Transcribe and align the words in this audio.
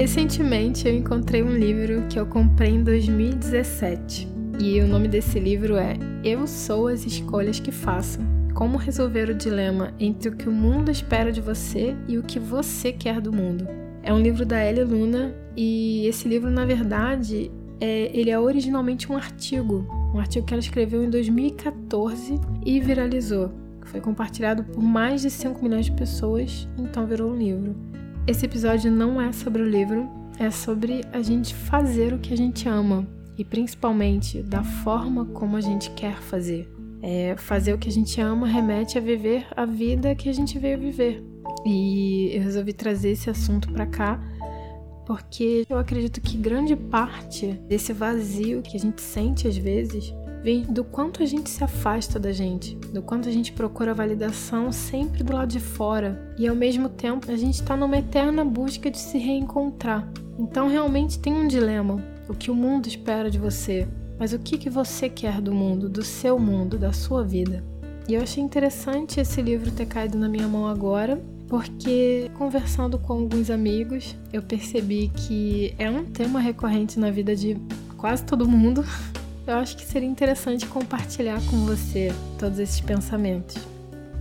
Recentemente 0.00 0.88
eu 0.88 0.96
encontrei 0.96 1.42
um 1.42 1.54
livro 1.54 2.06
que 2.08 2.18
eu 2.18 2.24
comprei 2.24 2.70
em 2.70 2.82
2017 2.82 4.26
e 4.58 4.80
o 4.80 4.86
nome 4.86 5.08
desse 5.08 5.38
livro 5.38 5.76
é 5.76 5.92
Eu 6.24 6.46
Sou 6.46 6.88
as 6.88 7.04
Escolhas 7.04 7.60
que 7.60 7.70
Faço. 7.70 8.18
Como 8.54 8.78
resolver 8.78 9.28
o 9.28 9.34
dilema 9.34 9.92
entre 10.00 10.30
o 10.30 10.34
que 10.34 10.48
o 10.48 10.52
mundo 10.52 10.90
espera 10.90 11.30
de 11.30 11.42
você 11.42 11.94
e 12.08 12.16
o 12.16 12.22
que 12.22 12.38
você 12.38 12.92
quer 12.92 13.20
do 13.20 13.30
mundo. 13.30 13.68
É 14.02 14.10
um 14.10 14.22
livro 14.22 14.46
da 14.46 14.64
Ellie 14.64 14.84
Luna 14.84 15.34
e 15.54 16.06
esse 16.06 16.26
livro, 16.26 16.50
na 16.50 16.64
verdade, 16.64 17.52
é, 17.78 18.10
ele 18.18 18.30
é 18.30 18.40
originalmente 18.40 19.12
um 19.12 19.18
artigo, 19.18 19.86
um 20.14 20.18
artigo 20.18 20.46
que 20.46 20.54
ela 20.54 20.62
escreveu 20.62 21.04
em 21.04 21.10
2014 21.10 22.40
e 22.64 22.80
viralizou. 22.80 23.52
Foi 23.84 24.00
compartilhado 24.00 24.64
por 24.64 24.82
mais 24.82 25.20
de 25.20 25.28
5 25.28 25.62
milhões 25.62 25.84
de 25.84 25.92
pessoas, 25.92 26.66
então 26.78 27.06
virou 27.06 27.30
um 27.30 27.36
livro. 27.36 27.89
Esse 28.26 28.44
episódio 28.46 28.92
não 28.92 29.20
é 29.20 29.32
sobre 29.32 29.62
o 29.62 29.68
livro, 29.68 30.08
é 30.38 30.50
sobre 30.50 31.04
a 31.12 31.20
gente 31.22 31.54
fazer 31.54 32.12
o 32.12 32.18
que 32.18 32.32
a 32.32 32.36
gente 32.36 32.68
ama 32.68 33.06
e 33.36 33.44
principalmente 33.44 34.42
da 34.42 34.62
forma 34.62 35.24
como 35.26 35.56
a 35.56 35.60
gente 35.60 35.90
quer 35.92 36.20
fazer. 36.20 36.68
É, 37.02 37.34
fazer 37.38 37.72
o 37.72 37.78
que 37.78 37.88
a 37.88 37.92
gente 37.92 38.20
ama 38.20 38.46
remete 38.46 38.98
a 38.98 39.00
viver 39.00 39.46
a 39.56 39.64
vida 39.64 40.14
que 40.14 40.28
a 40.28 40.32
gente 40.32 40.58
veio 40.58 40.78
viver. 40.78 41.24
E 41.64 42.30
eu 42.34 42.42
resolvi 42.42 42.72
trazer 42.72 43.10
esse 43.10 43.30
assunto 43.30 43.70
para 43.72 43.86
cá 43.86 44.20
porque 45.06 45.66
eu 45.68 45.76
acredito 45.76 46.20
que 46.20 46.36
grande 46.36 46.76
parte 46.76 47.46
desse 47.68 47.92
vazio 47.92 48.62
que 48.62 48.76
a 48.76 48.80
gente 48.80 49.00
sente 49.00 49.48
às 49.48 49.56
vezes 49.56 50.14
vem 50.42 50.62
do 50.62 50.82
quanto 50.82 51.22
a 51.22 51.26
gente 51.26 51.50
se 51.50 51.62
afasta 51.62 52.18
da 52.18 52.32
gente, 52.32 52.74
do 52.92 53.02
quanto 53.02 53.28
a 53.28 53.32
gente 53.32 53.52
procura 53.52 53.94
validação 53.94 54.72
sempre 54.72 55.22
do 55.22 55.34
lado 55.34 55.48
de 55.48 55.60
fora 55.60 56.34
e 56.38 56.48
ao 56.48 56.56
mesmo 56.56 56.88
tempo 56.88 57.30
a 57.30 57.36
gente 57.36 57.54
está 57.54 57.76
numa 57.76 57.98
eterna 57.98 58.44
busca 58.44 58.90
de 58.90 58.98
se 58.98 59.18
reencontrar. 59.18 60.08
Então 60.38 60.68
realmente 60.68 61.18
tem 61.18 61.32
um 61.32 61.46
dilema: 61.46 62.02
o 62.28 62.34
que 62.34 62.50
o 62.50 62.54
mundo 62.54 62.86
espera 62.86 63.30
de 63.30 63.38
você, 63.38 63.86
mas 64.18 64.32
o 64.32 64.38
que, 64.38 64.56
que 64.56 64.70
você 64.70 65.08
quer 65.08 65.40
do 65.40 65.52
mundo, 65.52 65.88
do 65.88 66.02
seu 66.02 66.38
mundo, 66.38 66.78
da 66.78 66.92
sua 66.92 67.22
vida. 67.22 67.64
E 68.08 68.14
eu 68.14 68.22
achei 68.22 68.42
interessante 68.42 69.20
esse 69.20 69.40
livro 69.40 69.70
ter 69.70 69.86
caído 69.86 70.18
na 70.18 70.28
minha 70.28 70.48
mão 70.48 70.66
agora, 70.66 71.22
porque 71.46 72.30
conversando 72.34 72.98
com 72.98 73.12
alguns 73.12 73.50
amigos, 73.50 74.16
eu 74.32 74.42
percebi 74.42 75.12
que 75.14 75.74
é 75.78 75.90
um 75.90 76.04
tema 76.04 76.40
recorrente 76.40 76.98
na 76.98 77.10
vida 77.10 77.36
de 77.36 77.56
quase 77.96 78.24
todo 78.24 78.48
mundo, 78.48 78.84
eu 79.46 79.54
acho 79.54 79.76
que 79.76 79.84
seria 79.84 80.08
interessante 80.08 80.66
compartilhar 80.66 81.40
com 81.50 81.64
você 81.66 82.12
todos 82.38 82.58
esses 82.58 82.80
pensamentos. 82.80 83.56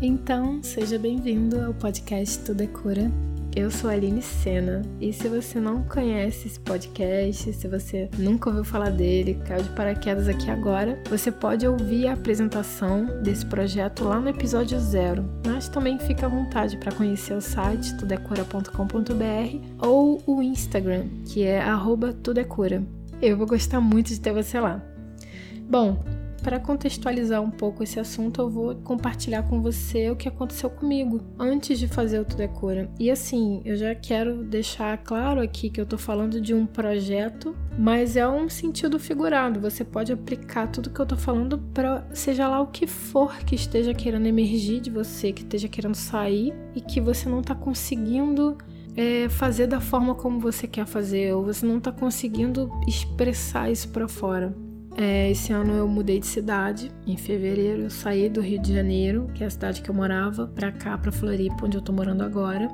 Então, 0.01 0.63
seja 0.63 0.97
bem-vindo 0.97 1.59
ao 1.59 1.73
podcast 1.73 2.39
Tudo 2.39 2.63
é 2.63 2.67
Cura. 2.67 3.11
Eu 3.55 3.71
sou 3.71 3.89
a 3.89 3.93
Aline 3.93 4.21
Sena 4.21 4.83
e 5.01 5.11
se 5.11 5.27
você 5.27 5.59
não 5.59 5.83
conhece 5.83 6.47
esse 6.47 6.59
podcast, 6.59 7.51
se 7.51 7.67
você 7.67 8.07
nunca 8.17 8.49
ouviu 8.49 8.63
falar 8.63 8.91
dele, 8.91 9.41
caiu 9.45 9.63
de 9.63 9.69
paraquedas 9.71 10.27
aqui 10.27 10.49
agora, 10.51 11.01
você 11.09 11.31
pode 11.31 11.67
ouvir 11.67 12.07
a 12.07 12.13
apresentação 12.13 13.07
desse 13.23 13.45
projeto 13.45 14.03
lá 14.05 14.19
no 14.19 14.29
episódio 14.29 14.79
zero. 14.79 15.25
Mas 15.45 15.67
também 15.67 15.99
fica 15.99 16.27
à 16.27 16.29
vontade 16.29 16.77
para 16.77 16.91
conhecer 16.91 17.33
o 17.33 17.41
site 17.41 17.97
tudecura.com.br 17.97 19.85
ou 19.85 20.21
o 20.25 20.41
Instagram, 20.41 21.07
que 21.25 21.43
é 21.43 21.61
@tudecura. 22.23 22.83
Eu 23.21 23.35
vou 23.35 23.47
gostar 23.47 23.81
muito 23.81 24.09
de 24.09 24.21
ter 24.21 24.31
você 24.31 24.59
lá. 24.59 24.81
Bom, 25.69 25.99
para 26.41 26.59
contextualizar 26.59 27.43
um 27.43 27.51
pouco 27.51 27.83
esse 27.83 27.99
assunto, 27.99 28.41
eu 28.41 28.49
vou 28.49 28.75
compartilhar 28.77 29.43
com 29.43 29.61
você 29.61 30.09
o 30.09 30.15
que 30.15 30.27
aconteceu 30.27 30.67
comigo 30.67 31.21
antes 31.37 31.77
de 31.77 31.87
fazer 31.87 32.19
o 32.19 32.25
Tudo 32.25 32.41
é. 32.41 32.89
E 32.99 33.11
assim, 33.11 33.61
eu 33.63 33.75
já 33.75 33.93
quero 33.93 34.43
deixar 34.43 34.97
claro 34.97 35.39
aqui 35.39 35.69
que 35.69 35.79
eu 35.79 35.85
tô 35.85 35.95
falando 35.95 36.41
de 36.41 36.55
um 36.55 36.65
projeto, 36.65 37.55
mas 37.77 38.15
é 38.15 38.27
um 38.27 38.49
sentido 38.49 38.97
figurado. 38.97 39.59
Você 39.59 39.83
pode 39.83 40.11
aplicar 40.11 40.65
tudo 40.71 40.89
que 40.89 40.99
eu 40.99 41.05
tô 41.05 41.15
falando 41.15 41.59
para 41.59 42.03
seja 42.15 42.47
lá 42.47 42.59
o 42.61 42.67
que 42.67 42.87
for 42.87 43.37
que 43.37 43.53
esteja 43.53 43.93
querendo 43.93 44.25
emergir 44.25 44.79
de 44.79 44.89
você, 44.89 45.31
que 45.31 45.43
esteja 45.43 45.67
querendo 45.67 45.93
sair 45.93 46.51
e 46.73 46.81
que 46.81 46.99
você 46.99 47.29
não 47.29 47.43
tá 47.43 47.53
conseguindo 47.53 48.57
é, 48.97 49.29
fazer 49.29 49.67
da 49.67 49.79
forma 49.79 50.15
como 50.15 50.39
você 50.39 50.65
quer 50.67 50.87
fazer, 50.87 51.31
ou 51.35 51.43
você 51.43 51.63
não 51.63 51.79
tá 51.79 51.91
conseguindo 51.91 52.71
expressar 52.87 53.69
isso 53.69 53.89
para 53.89 54.07
fora. 54.07 54.51
É, 55.01 55.31
esse 55.31 55.53
ano 55.53 55.71
eu 55.71 55.87
mudei 55.87 56.19
de 56.19 56.27
cidade. 56.27 56.91
Em 57.07 57.15
fevereiro 57.15 57.83
eu 57.83 57.89
saí 57.89 58.27
do 58.27 58.41
Rio 58.41 58.61
de 58.61 58.73
Janeiro, 58.73 59.29
que 59.33 59.45
é 59.45 59.47
a 59.47 59.49
cidade 59.49 59.81
que 59.81 59.89
eu 59.89 59.95
morava, 59.95 60.45
para 60.47 60.73
cá, 60.73 60.97
para 60.97 61.09
Floripa, 61.09 61.65
onde 61.65 61.77
eu 61.77 61.81
tô 61.81 61.93
morando 61.93 62.21
agora. 62.21 62.67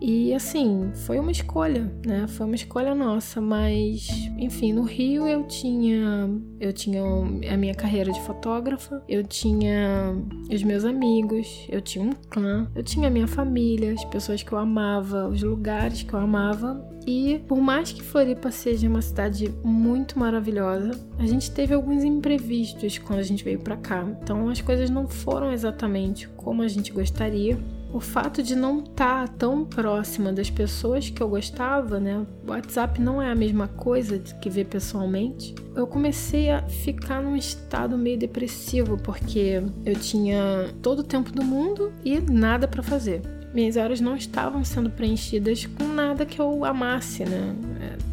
E 0.00 0.34
assim, 0.34 0.90
foi 1.06 1.18
uma 1.18 1.30
escolha, 1.30 1.90
né? 2.04 2.26
Foi 2.28 2.46
uma 2.46 2.54
escolha 2.54 2.94
nossa, 2.94 3.40
mas 3.40 4.08
enfim, 4.38 4.72
no 4.72 4.82
Rio 4.82 5.26
eu 5.26 5.44
tinha 5.44 6.28
eu 6.60 6.72
tinha 6.72 7.02
a 7.02 7.56
minha 7.56 7.74
carreira 7.74 8.12
de 8.12 8.20
fotógrafa, 8.22 9.02
eu 9.08 9.22
tinha 9.22 10.14
os 10.52 10.62
meus 10.62 10.84
amigos, 10.84 11.66
eu 11.68 11.80
tinha 11.80 12.04
um 12.04 12.12
clã, 12.30 12.70
eu 12.74 12.82
tinha 12.82 13.08
a 13.08 13.10
minha 13.10 13.26
família, 13.26 13.92
as 13.92 14.04
pessoas 14.04 14.42
que 14.42 14.52
eu 14.52 14.58
amava, 14.58 15.28
os 15.28 15.42
lugares 15.42 16.02
que 16.02 16.12
eu 16.12 16.18
amava. 16.18 16.92
E 17.06 17.38
por 17.46 17.60
mais 17.60 17.92
que 17.92 18.02
Floripa 18.02 18.50
seja 18.50 18.88
uma 18.88 19.02
cidade 19.02 19.52
muito 19.62 20.18
maravilhosa, 20.18 20.98
a 21.18 21.26
gente 21.26 21.50
teve 21.50 21.74
alguns 21.74 22.02
imprevistos 22.02 22.96
quando 22.96 23.18
a 23.18 23.22
gente 23.22 23.44
veio 23.44 23.58
para 23.58 23.76
cá. 23.76 24.06
Então 24.22 24.48
as 24.48 24.60
coisas 24.60 24.88
não 24.88 25.06
foram 25.06 25.52
exatamente 25.52 26.28
como 26.28 26.62
a 26.62 26.68
gente 26.68 26.92
gostaria 26.92 27.58
o 27.94 28.00
fato 28.00 28.42
de 28.42 28.56
não 28.56 28.80
estar 28.80 29.28
tá 29.28 29.34
tão 29.38 29.64
próxima 29.64 30.32
das 30.32 30.50
pessoas 30.50 31.10
que 31.10 31.22
eu 31.22 31.28
gostava, 31.28 32.00
né? 32.00 32.26
WhatsApp 32.44 33.00
não 33.00 33.22
é 33.22 33.30
a 33.30 33.36
mesma 33.36 33.68
coisa 33.68 34.18
que 34.18 34.50
ver 34.50 34.64
pessoalmente. 34.64 35.54
Eu 35.76 35.86
comecei 35.86 36.50
a 36.50 36.60
ficar 36.62 37.22
num 37.22 37.36
estado 37.36 37.96
meio 37.96 38.18
depressivo 38.18 38.98
porque 38.98 39.62
eu 39.86 39.94
tinha 39.94 40.74
todo 40.82 40.98
o 40.98 41.02
tempo 41.04 41.30
do 41.30 41.44
mundo 41.44 41.92
e 42.04 42.18
nada 42.18 42.66
para 42.66 42.82
fazer. 42.82 43.22
Minhas 43.54 43.76
horas 43.76 44.00
não 44.00 44.16
estavam 44.16 44.64
sendo 44.64 44.90
preenchidas 44.90 45.64
com 45.64 45.84
nada 45.84 46.26
que 46.26 46.40
eu 46.40 46.64
amasse, 46.64 47.24
né? 47.24 47.54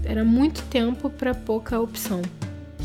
Era 0.05 0.23
muito 0.23 0.61
tempo 0.65 1.09
para 1.09 1.33
pouca 1.33 1.79
opção. 1.79 2.21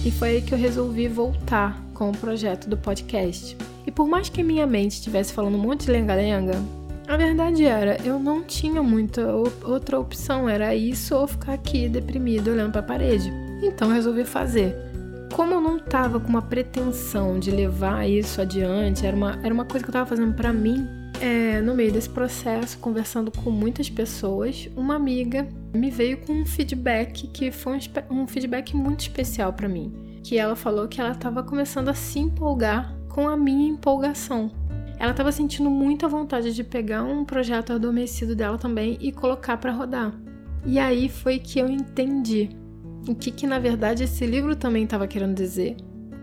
E 0.02 0.10
foi 0.10 0.28
aí 0.28 0.40
que 0.40 0.54
eu 0.54 0.58
resolvi 0.58 1.08
voltar 1.08 1.78
com 1.92 2.08
o 2.08 2.16
projeto 2.16 2.70
do 2.70 2.76
podcast. 2.78 3.54
E 3.86 3.90
por 3.90 4.08
mais 4.08 4.30
que 4.30 4.42
minha 4.42 4.66
mente 4.66 4.92
estivesse 4.92 5.34
falando 5.34 5.56
um 5.56 5.60
monte 5.60 5.84
de 5.84 5.92
lenga-lenga, 5.92 6.54
a 7.08 7.16
verdade 7.16 7.64
era, 7.64 7.96
eu 8.04 8.18
não 8.18 8.42
tinha 8.42 8.82
muita 8.82 9.32
outra 9.64 9.98
opção, 9.98 10.48
era 10.48 10.74
isso 10.74 11.14
ou 11.14 11.26
ficar 11.26 11.52
aqui 11.52 11.88
deprimido 11.88 12.50
olhando 12.50 12.72
para 12.72 12.80
a 12.80 12.84
parede. 12.84 13.32
Então 13.62 13.90
resolvi 13.90 14.24
fazer. 14.24 14.76
Como 15.32 15.54
eu 15.54 15.60
não 15.60 15.78
tava 15.78 16.18
com 16.18 16.28
uma 16.28 16.42
pretensão 16.42 17.38
de 17.38 17.50
levar 17.50 18.08
isso 18.08 18.40
adiante, 18.40 19.06
era 19.06 19.16
uma, 19.16 19.38
era 19.42 19.52
uma 19.52 19.64
coisa 19.64 19.84
que 19.84 19.90
eu 19.90 19.92
tava 19.92 20.06
fazendo 20.06 20.34
para 20.34 20.52
mim, 20.52 20.86
é, 21.20 21.60
no 21.60 21.74
meio 21.74 21.92
desse 21.92 22.08
processo, 22.08 22.78
conversando 22.78 23.30
com 23.30 23.50
muitas 23.50 23.88
pessoas, 23.88 24.68
uma 24.76 24.96
amiga 24.96 25.46
me 25.74 25.90
veio 25.90 26.18
com 26.18 26.32
um 26.32 26.46
feedback 26.46 27.26
que 27.28 27.50
foi 27.50 27.78
um, 28.10 28.22
um 28.22 28.26
feedback 28.26 28.74
muito 28.74 29.00
especial 29.00 29.52
para 29.52 29.68
mim. 29.68 29.92
Que 30.22 30.38
ela 30.38 30.56
falou 30.56 30.88
que 30.88 31.00
ela 31.00 31.12
estava 31.12 31.42
começando 31.42 31.88
a 31.88 31.94
se 31.94 32.18
empolgar 32.18 32.96
com 33.08 33.28
a 33.28 33.36
minha 33.36 33.68
empolgação. 33.68 34.50
Ela 34.98 35.10
estava 35.10 35.30
sentindo 35.30 35.70
muita 35.70 36.08
vontade 36.08 36.54
de 36.54 36.64
pegar 36.64 37.02
um 37.02 37.24
projeto 37.24 37.72
adormecido 37.72 38.34
dela 38.34 38.58
também 38.58 38.96
e 39.00 39.12
colocar 39.12 39.56
para 39.58 39.72
rodar. 39.72 40.14
E 40.64 40.78
aí 40.78 41.08
foi 41.08 41.38
que 41.38 41.58
eu 41.58 41.68
entendi 41.68 42.50
o 43.08 43.14
que, 43.14 43.30
que 43.30 43.46
na 43.46 43.58
verdade 43.58 44.04
esse 44.04 44.26
livro 44.26 44.56
também 44.56 44.84
estava 44.84 45.06
querendo 45.06 45.34
dizer. 45.34 45.76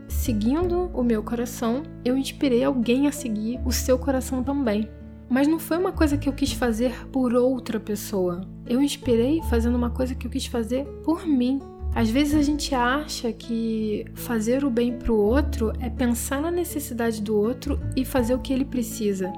Seguindo 0.07 0.91
o 0.93 1.03
meu 1.03 1.23
coração, 1.23 1.83
eu 2.03 2.17
inspirei 2.17 2.63
alguém 2.63 3.07
a 3.07 3.11
seguir 3.11 3.59
o 3.65 3.71
seu 3.71 3.97
coração 3.97 4.43
também. 4.43 4.89
Mas 5.29 5.47
não 5.47 5.57
foi 5.57 5.77
uma 5.77 5.91
coisa 5.91 6.17
que 6.17 6.27
eu 6.27 6.33
quis 6.33 6.51
fazer 6.51 7.07
por 7.07 7.33
outra 7.33 7.79
pessoa. 7.79 8.41
Eu 8.67 8.81
inspirei 8.81 9.41
fazendo 9.49 9.75
uma 9.75 9.89
coisa 9.89 10.13
que 10.13 10.27
eu 10.27 10.31
quis 10.31 10.45
fazer 10.45 10.85
por 11.03 11.25
mim. 11.25 11.59
Às 11.95 12.09
vezes 12.09 12.33
a 12.33 12.41
gente 12.41 12.73
acha 12.73 13.31
que 13.31 14.05
fazer 14.15 14.65
o 14.65 14.69
bem 14.69 14.97
para 14.97 15.11
o 15.11 15.17
outro 15.17 15.71
é 15.79 15.89
pensar 15.89 16.41
na 16.41 16.49
necessidade 16.49 17.21
do 17.21 17.37
outro 17.37 17.79
e 17.95 18.03
fazer 18.03 18.33
o 18.33 18.39
que 18.39 18.51
ele 18.51 18.65
precisa. 18.65 19.31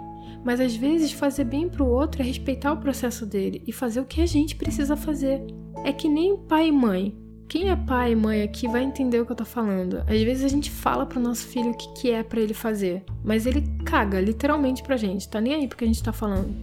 Mas 0.44 0.60
às 0.60 0.76
vezes 0.76 1.12
fazer 1.12 1.44
bem 1.44 1.68
para 1.68 1.84
o 1.84 1.90
outro 1.90 2.22
é 2.22 2.26
respeitar 2.26 2.72
o 2.72 2.78
processo 2.78 3.26
dele 3.26 3.62
e 3.68 3.74
fazer 3.74 4.00
o 4.00 4.06
que 4.06 4.22
a 4.22 4.26
gente 4.26 4.56
precisa 4.56 4.96
fazer. 4.96 5.42
É 5.84 5.92
que 5.92 6.08
nem 6.08 6.38
pai 6.38 6.68
e 6.68 6.72
mãe. 6.72 7.18
Quem 7.48 7.70
é 7.70 7.76
pai 7.76 8.14
e 8.14 8.16
mãe 8.16 8.42
aqui 8.42 8.68
vai 8.68 8.84
entender 8.84 9.20
o 9.20 9.26
que 9.26 9.32
eu 9.32 9.36
tô 9.36 9.46
falando. 9.46 9.98
Às 10.08 10.22
vezes 10.22 10.44
a 10.44 10.48
gente 10.48 10.72
fala 10.72 11.06
pro 11.06 11.20
nosso 11.20 11.48
filho 11.48 11.72
o 11.72 11.78
que, 11.78 11.94
que 11.94 12.12
é 12.12 12.24
para 12.24 12.42
ele 12.42 12.54
fazer, 12.54 13.04
mas 13.24 13.46
ele 13.46 13.64
caga 13.84 14.20
literalmente 14.20 14.82
pra 14.82 14.98
gente, 14.98 15.30
tá 15.30 15.40
nem 15.40 15.54
aí 15.54 15.68
porque 15.68 15.84
a 15.84 15.88
gente 15.88 16.02
tá 16.02 16.12
falando. 16.12 16.56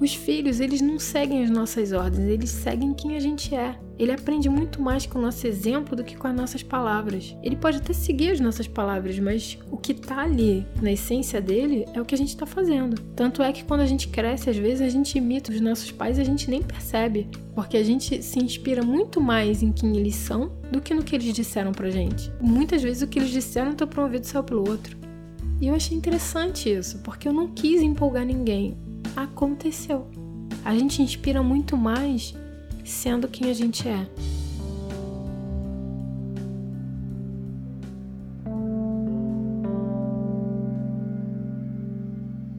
Os 0.00 0.14
filhos, 0.14 0.60
eles 0.60 0.80
não 0.80 0.98
seguem 0.98 1.42
as 1.44 1.50
nossas 1.50 1.92
ordens, 1.92 2.28
eles 2.28 2.50
seguem 2.50 2.94
quem 2.94 3.16
a 3.16 3.20
gente 3.20 3.54
é. 3.54 3.78
Ele 3.98 4.12
aprende 4.12 4.48
muito 4.48 4.80
mais 4.80 5.06
com 5.06 5.18
o 5.18 5.22
nosso 5.22 5.46
exemplo 5.46 5.96
do 5.96 6.02
que 6.02 6.16
com 6.16 6.26
as 6.26 6.34
nossas 6.34 6.62
palavras. 6.62 7.36
Ele 7.42 7.56
pode 7.56 7.78
até 7.78 7.92
seguir 7.92 8.30
as 8.30 8.40
nossas 8.40 8.66
palavras, 8.66 9.18
mas 9.18 9.58
o 9.70 9.76
que 9.76 9.94
tá 9.94 10.22
ali 10.22 10.66
na 10.82 10.92
essência 10.92 11.40
dele 11.40 11.86
é 11.94 12.00
o 12.00 12.04
que 12.04 12.14
a 12.14 12.18
gente 12.18 12.36
tá 12.36 12.46
fazendo. 12.46 13.00
Tanto 13.14 13.42
é 13.42 13.52
que 13.52 13.64
quando 13.64 13.80
a 13.80 13.86
gente 13.86 14.08
cresce, 14.08 14.50
às 14.50 14.56
vezes 14.56 14.80
a 14.80 14.88
gente 14.88 15.16
imita 15.16 15.52
os 15.52 15.60
nossos 15.60 15.90
pais 15.92 16.18
e 16.18 16.20
a 16.20 16.24
gente 16.24 16.50
nem 16.50 16.62
percebe, 16.62 17.28
porque 17.54 17.76
a 17.76 17.84
gente 17.84 18.22
se 18.22 18.38
inspira 18.38 18.82
muito 18.82 19.20
mais 19.20 19.62
em 19.62 19.70
quem 19.70 19.96
eles 19.96 20.16
são 20.16 20.52
do 20.70 20.80
que 20.80 20.94
no 20.94 21.04
que 21.04 21.14
eles 21.14 21.32
disseram 21.32 21.72
pra 21.72 21.90
gente. 21.90 22.32
Muitas 22.40 22.82
vezes 22.82 23.02
o 23.02 23.06
que 23.06 23.18
eles 23.18 23.30
disseram 23.30 23.74
tá 23.74 23.86
promovido 23.86 24.26
só 24.26 24.42
pelo 24.42 24.68
outro. 24.68 24.96
E 25.60 25.68
eu 25.68 25.74
achei 25.74 25.96
interessante 25.96 26.68
isso, 26.68 26.98
porque 26.98 27.28
eu 27.28 27.32
não 27.32 27.48
quis 27.48 27.80
empolgar 27.80 28.26
ninguém. 28.26 28.76
Aconteceu. 29.14 30.06
A 30.64 30.74
gente 30.74 31.00
inspira 31.00 31.42
muito 31.42 31.76
mais 31.76 32.34
sendo 32.84 33.26
quem 33.26 33.50
a 33.50 33.54
gente 33.54 33.88
é. 33.88 34.06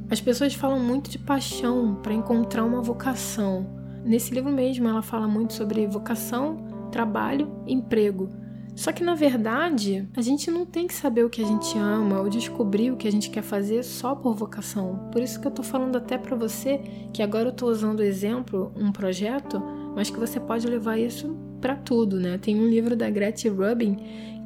As 0.09 0.21
pessoas 0.21 0.53
falam 0.53 0.79
muito 0.79 1.09
de 1.09 1.19
paixão 1.19 1.95
para 2.01 2.13
encontrar 2.13 2.63
uma 2.63 2.81
vocação. 2.81 3.67
Nesse 4.03 4.33
livro 4.33 4.51
mesmo, 4.51 4.87
ela 4.87 5.01
fala 5.01 5.27
muito 5.27 5.53
sobre 5.53 5.85
vocação, 5.87 6.89
trabalho, 6.91 7.51
emprego. 7.67 8.29
Só 8.75 8.91
que 8.91 9.03
na 9.03 9.15
verdade, 9.15 10.07
a 10.15 10.21
gente 10.21 10.51
não 10.51 10.65
tem 10.65 10.85
que 10.85 10.93
saber 10.93 11.23
o 11.23 11.29
que 11.29 11.41
a 11.41 11.45
gente 11.45 11.77
ama 11.77 12.19
ou 12.19 12.29
descobrir 12.29 12.91
o 12.91 12.97
que 12.97 13.07
a 13.07 13.11
gente 13.11 13.29
quer 13.29 13.41
fazer 13.41 13.83
só 13.83 14.13
por 14.13 14.35
vocação. 14.35 15.09
Por 15.11 15.21
isso 15.21 15.39
que 15.39 15.47
eu 15.47 15.51
tô 15.51 15.63
falando 15.63 15.95
até 15.95 16.17
para 16.17 16.35
você 16.35 16.77
que 17.13 17.23
agora 17.23 17.49
eu 17.49 17.53
tô 17.53 17.67
usando 17.67 17.99
o 17.99 18.03
exemplo, 18.03 18.71
um 18.75 18.91
projeto, 18.91 19.61
mas 19.95 20.09
que 20.09 20.19
você 20.19 20.39
pode 20.39 20.67
levar 20.67 20.97
isso 20.97 21.35
para 21.61 21.75
tudo, 21.75 22.19
né? 22.19 22.37
Tem 22.37 22.59
um 22.59 22.67
livro 22.67 22.95
da 22.95 23.09
Gretchen 23.09 23.51
Rubin 23.51 23.97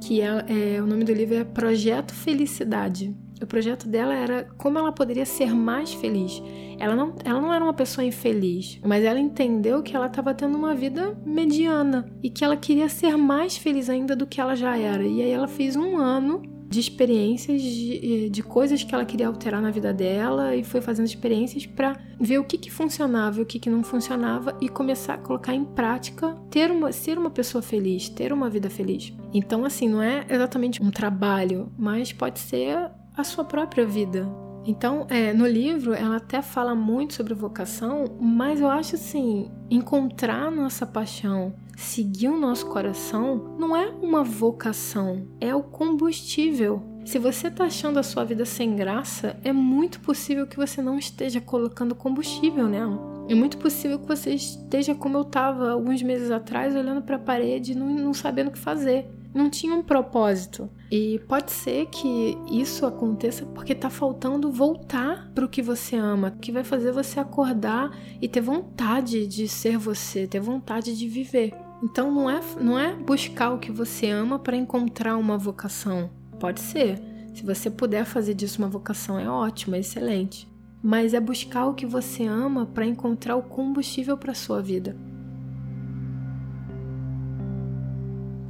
que 0.01 0.21
é, 0.21 0.27
é 0.75 0.81
o 0.81 0.85
nome 0.85 1.03
do 1.03 1.13
livro 1.13 1.35
é 1.35 1.43
Projeto 1.43 2.13
Felicidade. 2.13 3.13
O 3.41 3.47
projeto 3.47 3.87
dela 3.87 4.13
era 4.13 4.45
como 4.57 4.77
ela 4.77 4.91
poderia 4.91 5.25
ser 5.25 5.53
mais 5.53 5.93
feliz. 5.93 6.41
Ela 6.77 6.95
não, 6.95 7.15
ela 7.23 7.41
não 7.41 7.53
era 7.53 7.63
uma 7.63 7.73
pessoa 7.73 8.05
infeliz, 8.05 8.79
mas 8.85 9.03
ela 9.03 9.19
entendeu 9.19 9.81
que 9.81 9.95
ela 9.95 10.07
estava 10.07 10.33
tendo 10.33 10.57
uma 10.57 10.75
vida 10.75 11.17
mediana 11.25 12.09
e 12.21 12.29
que 12.29 12.43
ela 12.43 12.55
queria 12.55 12.89
ser 12.89 13.17
mais 13.17 13.57
feliz 13.57 13.89
ainda 13.89 14.15
do 14.15 14.27
que 14.27 14.39
ela 14.39 14.55
já 14.55 14.77
era. 14.77 15.03
E 15.03 15.21
aí 15.21 15.31
ela 15.31 15.47
fez 15.47 15.75
um 15.75 15.97
ano 15.97 16.41
de 16.69 16.79
experiências, 16.79 17.59
de, 17.61 18.29
de 18.29 18.43
coisas 18.43 18.83
que 18.83 18.93
ela 18.93 19.03
queria 19.03 19.27
alterar 19.27 19.59
na 19.59 19.71
vida 19.71 19.91
dela 19.91 20.55
e 20.55 20.63
foi 20.63 20.81
fazendo 20.81 21.07
experiências 21.07 21.65
para 21.65 21.97
ver 22.19 22.37
o 22.37 22.43
que, 22.43 22.59
que 22.59 22.69
funcionava 22.69 23.39
e 23.39 23.41
o 23.41 23.45
que, 23.45 23.57
que 23.57 23.71
não 23.71 23.83
funcionava 23.83 24.55
e 24.61 24.69
começar 24.69 25.15
a 25.15 25.17
colocar 25.17 25.55
em 25.55 25.65
prática 25.65 26.37
ter 26.51 26.69
uma, 26.69 26.91
ser 26.91 27.17
uma 27.17 27.31
pessoa 27.31 27.63
feliz, 27.63 28.07
ter 28.07 28.31
uma 28.31 28.51
vida 28.51 28.69
feliz. 28.69 29.11
Então, 29.33 29.65
assim, 29.65 29.89
não 29.89 30.01
é 30.01 30.25
exatamente 30.29 30.81
um 30.81 30.91
trabalho, 30.91 31.71
mas 31.75 32.13
pode 32.13 32.37
ser 32.37 32.91
a 33.17 33.23
sua 33.23 33.43
própria 33.43 33.85
vida. 33.85 34.29
Então, 34.63 35.07
é, 35.09 35.33
no 35.33 35.47
livro, 35.47 35.93
ela 35.93 36.17
até 36.17 36.43
fala 36.43 36.75
muito 36.75 37.15
sobre 37.15 37.33
vocação, 37.33 38.05
mas 38.21 38.61
eu 38.61 38.69
acho 38.69 38.93
assim: 38.93 39.49
encontrar 39.71 40.51
nossa 40.51 40.85
paixão, 40.85 41.55
seguir 41.79 42.27
o 42.27 42.39
nosso 42.39 42.65
coração, 42.67 43.55
não 43.57 43.75
é 43.75 43.87
uma 43.87 44.23
vocação, 44.23 45.27
é 45.39 45.55
o 45.55 45.63
combustível. 45.63 46.83
Se 47.05 47.17
você 47.17 47.47
está 47.47 47.65
achando 47.65 47.97
a 47.97 48.03
sua 48.03 48.23
vida 48.23 48.45
sem 48.45 48.75
graça, 48.75 49.39
é 49.43 49.53
muito 49.53 49.99
possível 50.01 50.45
que 50.45 50.57
você 50.57 50.81
não 50.81 50.99
esteja 50.99 51.39
colocando 51.39 51.95
combustível 51.95 52.67
nela. 52.67 53.25
É 53.29 53.33
muito 53.33 53.57
possível 53.57 53.97
que 53.97 54.07
você 54.07 54.31
esteja 54.33 54.93
como 54.93 55.17
eu 55.17 55.21
estava 55.21 55.71
alguns 55.71 56.03
meses 56.03 56.29
atrás, 56.29 56.75
olhando 56.75 57.01
para 57.01 57.15
a 57.15 57.19
parede 57.19 57.71
e 57.71 57.75
não, 57.75 57.87
não 57.87 58.13
sabendo 58.13 58.49
o 58.49 58.51
que 58.51 58.59
fazer 58.59 59.09
não 59.33 59.49
tinha 59.49 59.75
um 59.75 59.83
propósito. 59.83 60.69
E 60.91 61.19
pode 61.27 61.51
ser 61.51 61.85
que 61.87 62.35
isso 62.51 62.85
aconteça 62.85 63.45
porque 63.45 63.75
tá 63.75 63.89
faltando 63.89 64.51
voltar 64.51 65.29
para 65.35 65.45
o 65.45 65.49
que 65.49 65.61
você 65.61 65.95
ama, 65.95 66.31
que 66.41 66.51
vai 66.51 66.63
fazer 66.63 66.91
você 66.91 67.19
acordar 67.19 67.95
e 68.21 68.27
ter 68.27 68.41
vontade 68.41 69.27
de 69.27 69.47
ser 69.47 69.77
você, 69.77 70.25
ter 70.25 70.39
vontade 70.39 70.97
de 70.97 71.07
viver. 71.07 71.53
Então 71.81 72.11
não 72.11 72.29
é, 72.29 72.41
não 72.59 72.77
é 72.77 72.93
buscar 72.95 73.51
o 73.51 73.59
que 73.59 73.71
você 73.71 74.09
ama 74.09 74.37
para 74.37 74.57
encontrar 74.57 75.17
uma 75.17 75.37
vocação. 75.37 76.09
Pode 76.39 76.59
ser. 76.59 77.01
Se 77.33 77.45
você 77.45 77.69
puder 77.69 78.05
fazer 78.05 78.33
disso 78.33 78.59
uma 78.59 78.67
vocação, 78.67 79.19
é 79.19 79.29
ótimo, 79.29 79.75
é 79.75 79.79
excelente. 79.79 80.47
Mas 80.83 81.13
é 81.13 81.19
buscar 81.19 81.67
o 81.67 81.73
que 81.73 81.85
você 81.85 82.25
ama 82.25 82.65
para 82.65 82.85
encontrar 82.85 83.35
o 83.35 83.43
combustível 83.43 84.17
para 84.17 84.33
sua 84.33 84.61
vida. 84.61 84.95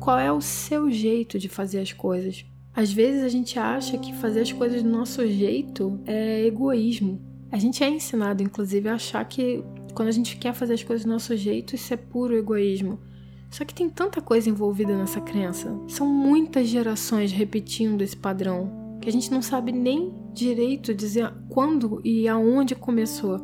qual 0.10 0.18
é 0.18 0.32
o 0.32 0.42
seu 0.42 0.90
jeito 0.90 1.38
de 1.38 1.48
fazer 1.48 1.80
as 1.80 1.94
coisas. 1.94 2.44
Às 2.74 2.92
vezes 2.92 3.24
a 3.24 3.30
gente 3.30 3.60
acha 3.60 3.96
que 3.96 4.12
fazer 4.16 4.40
as 4.40 4.52
coisas 4.52 4.82
do 4.82 4.90
nosso 4.90 5.28
jeito 5.28 6.00
é 6.04 6.48
egoísmo. 6.48 7.22
A 7.52 7.60
gente 7.60 7.84
é 7.84 7.90
ensinado, 7.90 8.42
inclusive, 8.42 8.90
a 8.90 8.96
achar 8.96 9.24
que 9.26 9.64
quando 9.94 10.08
a 10.08 10.12
gente 10.12 10.38
quer 10.38 10.54
fazer 10.54 10.74
as 10.74 10.84
coisas 10.84 11.06
do 11.06 11.12
nosso 11.12 11.38
jeito, 11.38 11.76
isso 11.76 11.94
é 11.94 11.98
puro 11.98 12.36
egoísmo. 12.36 13.00
Só 13.50 13.66
que 13.66 13.74
tem 13.74 13.90
tanta 13.90 14.22
coisa 14.22 14.50
envolvida 14.50 14.96
nessa 14.96 15.20
crença. 15.20 15.76
São 15.88 16.08
muitas 16.08 16.68
gerações 16.68 17.32
repetindo 17.32 18.02
esse 18.02 18.16
padrão 18.16 18.98
que 19.02 19.10
a 19.10 19.12
gente 19.12 19.32
não 19.32 19.42
sabe 19.42 19.72
nem 19.72 20.14
direito 20.34 20.94
dizer 20.94 21.34
quando 21.48 22.02
e 22.04 22.28
aonde 22.28 22.76
começou 22.76 23.40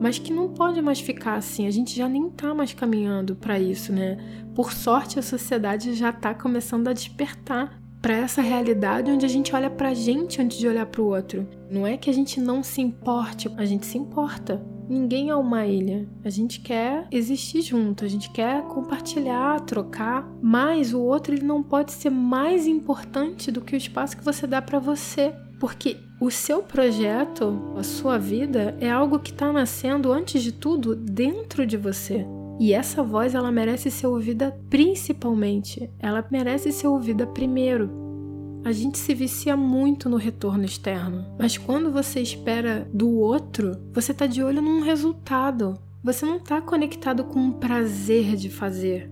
mas 0.00 0.18
que 0.18 0.32
não 0.32 0.48
pode 0.48 0.80
mais 0.80 1.00
ficar 1.00 1.34
assim. 1.34 1.66
A 1.66 1.70
gente 1.70 1.94
já 1.94 2.08
nem 2.08 2.30
tá 2.30 2.54
mais 2.54 2.72
caminhando 2.72 3.34
para 3.34 3.58
isso, 3.58 3.92
né? 3.92 4.16
Por 4.54 4.72
sorte, 4.72 5.18
a 5.18 5.22
sociedade 5.22 5.94
já 5.94 6.12
tá 6.12 6.34
começando 6.34 6.88
a 6.88 6.92
despertar 6.92 7.80
para 8.00 8.14
essa 8.14 8.40
realidade 8.40 9.10
onde 9.10 9.26
a 9.26 9.28
gente 9.28 9.54
olha 9.54 9.68
pra 9.68 9.92
gente 9.92 10.40
antes 10.40 10.58
de 10.58 10.68
olhar 10.68 10.86
para 10.86 11.02
o 11.02 11.06
outro. 11.06 11.46
Não 11.70 11.86
é 11.86 11.96
que 11.96 12.08
a 12.08 12.14
gente 12.14 12.40
não 12.40 12.62
se 12.62 12.80
importe, 12.80 13.50
a 13.56 13.64
gente 13.64 13.86
se 13.86 13.98
importa. 13.98 14.64
Ninguém 14.88 15.28
é 15.28 15.34
uma 15.34 15.66
ilha. 15.66 16.08
A 16.24 16.30
gente 16.30 16.60
quer 16.60 17.06
existir 17.10 17.60
junto, 17.60 18.04
a 18.04 18.08
gente 18.08 18.30
quer 18.30 18.62
compartilhar, 18.62 19.60
trocar, 19.60 20.26
mas 20.40 20.94
o 20.94 21.00
outro 21.00 21.34
ele 21.34 21.44
não 21.44 21.62
pode 21.62 21.92
ser 21.92 22.10
mais 22.10 22.66
importante 22.66 23.50
do 23.50 23.60
que 23.60 23.74
o 23.74 23.76
espaço 23.76 24.16
que 24.16 24.24
você 24.24 24.46
dá 24.46 24.62
para 24.62 24.78
você. 24.78 25.34
Porque 25.60 25.96
o 26.20 26.30
seu 26.30 26.62
projeto, 26.62 27.74
a 27.76 27.82
sua 27.82 28.16
vida, 28.16 28.76
é 28.80 28.90
algo 28.90 29.18
que 29.18 29.30
está 29.30 29.52
nascendo 29.52 30.12
antes 30.12 30.42
de 30.42 30.52
tudo 30.52 30.96
dentro 30.96 31.66
de 31.66 31.76
você. 31.76 32.24
E 32.58 32.72
essa 32.72 33.02
voz 33.02 33.34
ela 33.34 33.52
merece 33.52 33.90
ser 33.90 34.06
ouvida 34.06 34.58
principalmente, 34.70 35.90
ela 35.98 36.24
merece 36.30 36.72
ser 36.72 36.88
ouvida 36.88 37.26
primeiro. 37.26 38.07
A 38.64 38.72
gente 38.72 38.98
se 38.98 39.14
vicia 39.14 39.56
muito 39.56 40.08
no 40.08 40.16
retorno 40.16 40.64
externo, 40.64 41.24
mas 41.38 41.56
quando 41.56 41.90
você 41.90 42.20
espera 42.20 42.88
do 42.92 43.08
outro, 43.18 43.78
você 43.92 44.12
está 44.12 44.26
de 44.26 44.42
olho 44.42 44.60
num 44.60 44.82
resultado. 44.82 45.78
Você 46.02 46.26
não 46.26 46.36
está 46.36 46.60
conectado 46.60 47.24
com 47.24 47.48
o 47.48 47.54
prazer 47.54 48.36
de 48.36 48.50
fazer. 48.50 49.10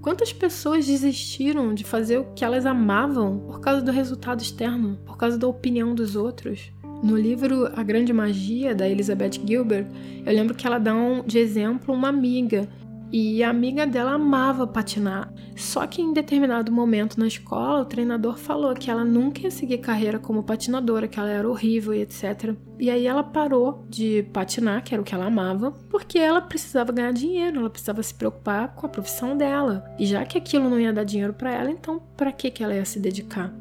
Quantas 0.00 0.32
pessoas 0.32 0.86
desistiram 0.86 1.74
de 1.74 1.84
fazer 1.84 2.18
o 2.18 2.32
que 2.34 2.44
elas 2.44 2.66
amavam 2.66 3.38
por 3.38 3.60
causa 3.60 3.82
do 3.82 3.92
resultado 3.92 4.40
externo, 4.40 4.98
por 5.04 5.16
causa 5.16 5.38
da 5.38 5.46
opinião 5.46 5.94
dos 5.94 6.16
outros? 6.16 6.72
No 7.02 7.16
livro 7.16 7.68
A 7.74 7.82
Grande 7.82 8.12
Magia, 8.12 8.74
da 8.74 8.88
Elizabeth 8.88 9.32
Gilbert, 9.44 9.86
eu 10.24 10.32
lembro 10.32 10.54
que 10.54 10.66
ela 10.66 10.78
dá 10.78 10.94
um, 10.94 11.22
de 11.24 11.38
exemplo 11.38 11.94
uma 11.94 12.08
amiga 12.08 12.68
e 13.12 13.42
a 13.42 13.50
amiga 13.50 13.86
dela 13.86 14.12
amava 14.12 14.66
patinar. 14.66 15.32
Só 15.54 15.86
que 15.86 16.00
em 16.00 16.14
determinado 16.14 16.72
momento 16.72 17.20
na 17.20 17.26
escola, 17.26 17.82
o 17.82 17.84
treinador 17.84 18.38
falou 18.38 18.72
que 18.74 18.90
ela 18.90 19.04
nunca 19.04 19.42
ia 19.42 19.50
seguir 19.50 19.78
carreira 19.78 20.18
como 20.18 20.42
patinadora, 20.42 21.06
que 21.06 21.20
ela 21.20 21.28
era 21.28 21.48
horrível 21.48 21.92
e 21.92 22.00
etc. 22.00 22.54
E 22.78 22.88
aí 22.88 23.06
ela 23.06 23.22
parou 23.22 23.84
de 23.88 24.22
patinar, 24.32 24.82
que 24.82 24.94
era 24.94 25.02
o 25.02 25.04
que 25.04 25.14
ela 25.14 25.26
amava, 25.26 25.72
porque 25.90 26.18
ela 26.18 26.40
precisava 26.40 26.90
ganhar 26.90 27.12
dinheiro, 27.12 27.60
ela 27.60 27.70
precisava 27.70 28.02
se 28.02 28.14
preocupar 28.14 28.74
com 28.74 28.86
a 28.86 28.88
profissão 28.88 29.36
dela. 29.36 29.84
E 29.98 30.06
já 30.06 30.24
que 30.24 30.38
aquilo 30.38 30.70
não 30.70 30.80
ia 30.80 30.92
dar 30.92 31.04
dinheiro 31.04 31.34
para 31.34 31.52
ela, 31.52 31.70
então 31.70 32.00
para 32.16 32.32
que 32.32 32.50
que 32.50 32.64
ela 32.64 32.74
ia 32.74 32.84
se 32.84 32.98
dedicar? 32.98 33.52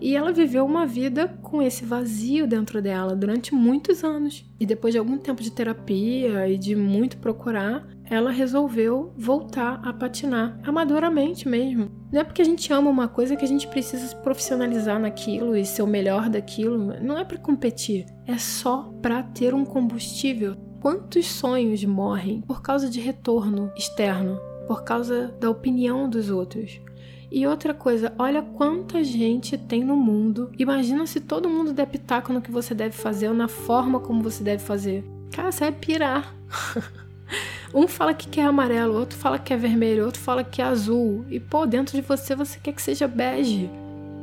E 0.00 0.16
ela 0.16 0.32
viveu 0.32 0.64
uma 0.64 0.86
vida 0.86 1.28
com 1.42 1.62
esse 1.62 1.84
vazio 1.84 2.46
dentro 2.46 2.80
dela 2.82 3.14
durante 3.14 3.54
muitos 3.54 4.04
anos. 4.04 4.44
E 4.58 4.66
depois 4.66 4.92
de 4.92 4.98
algum 4.98 5.18
tempo 5.18 5.42
de 5.42 5.50
terapia 5.50 6.48
e 6.48 6.58
de 6.58 6.74
muito 6.74 7.16
procurar, 7.18 7.86
ela 8.08 8.30
resolveu 8.30 9.12
voltar 9.16 9.80
a 9.82 9.92
patinar, 9.92 10.58
amadoramente 10.62 11.48
mesmo. 11.48 11.90
Não 12.12 12.20
é 12.20 12.24
porque 12.24 12.42
a 12.42 12.44
gente 12.44 12.72
ama 12.72 12.90
uma 12.90 13.08
coisa 13.08 13.34
que 13.34 13.44
a 13.44 13.48
gente 13.48 13.66
precisa 13.66 14.06
se 14.06 14.16
profissionalizar 14.16 15.00
naquilo 15.00 15.56
e 15.56 15.64
ser 15.64 15.82
o 15.82 15.86
melhor 15.86 16.28
daquilo. 16.28 16.94
Não 17.00 17.18
é 17.18 17.24
para 17.24 17.38
competir, 17.38 18.06
é 18.26 18.36
só 18.36 18.92
para 19.00 19.22
ter 19.22 19.54
um 19.54 19.64
combustível. 19.64 20.56
Quantos 20.80 21.26
sonhos 21.26 21.82
morrem 21.84 22.42
por 22.42 22.60
causa 22.60 22.90
de 22.90 23.00
retorno 23.00 23.72
externo, 23.74 24.38
por 24.66 24.84
causa 24.84 25.34
da 25.40 25.48
opinião 25.48 26.08
dos 26.08 26.28
outros? 26.28 26.80
E 27.36 27.48
outra 27.48 27.74
coisa, 27.74 28.14
olha 28.16 28.40
quanta 28.40 29.02
gente 29.02 29.58
tem 29.58 29.82
no 29.82 29.96
mundo. 29.96 30.52
Imagina 30.56 31.04
se 31.04 31.18
todo 31.18 31.50
mundo 31.50 31.72
der 31.72 31.88
pitaco 31.88 32.32
no 32.32 32.40
que 32.40 32.48
você 32.48 32.72
deve 32.72 32.94
fazer 32.94 33.26
ou 33.26 33.34
na 33.34 33.48
forma 33.48 33.98
como 33.98 34.22
você 34.22 34.44
deve 34.44 34.62
fazer. 34.62 35.04
Cara, 35.32 35.50
você 35.50 35.64
vai 35.64 35.72
pirar. 35.72 36.32
um 37.74 37.88
fala 37.88 38.14
que 38.14 38.28
quer 38.28 38.44
amarelo, 38.44 38.96
outro 38.96 39.18
fala 39.18 39.36
que 39.36 39.52
é 39.52 39.56
vermelho, 39.56 40.04
outro 40.04 40.20
fala 40.20 40.44
que 40.44 40.62
é 40.62 40.64
azul. 40.64 41.24
E 41.28 41.40
pô, 41.40 41.66
dentro 41.66 41.96
de 41.96 42.06
você 42.06 42.36
você 42.36 42.56
quer 42.60 42.72
que 42.72 42.80
seja 42.80 43.08
bege. 43.08 43.68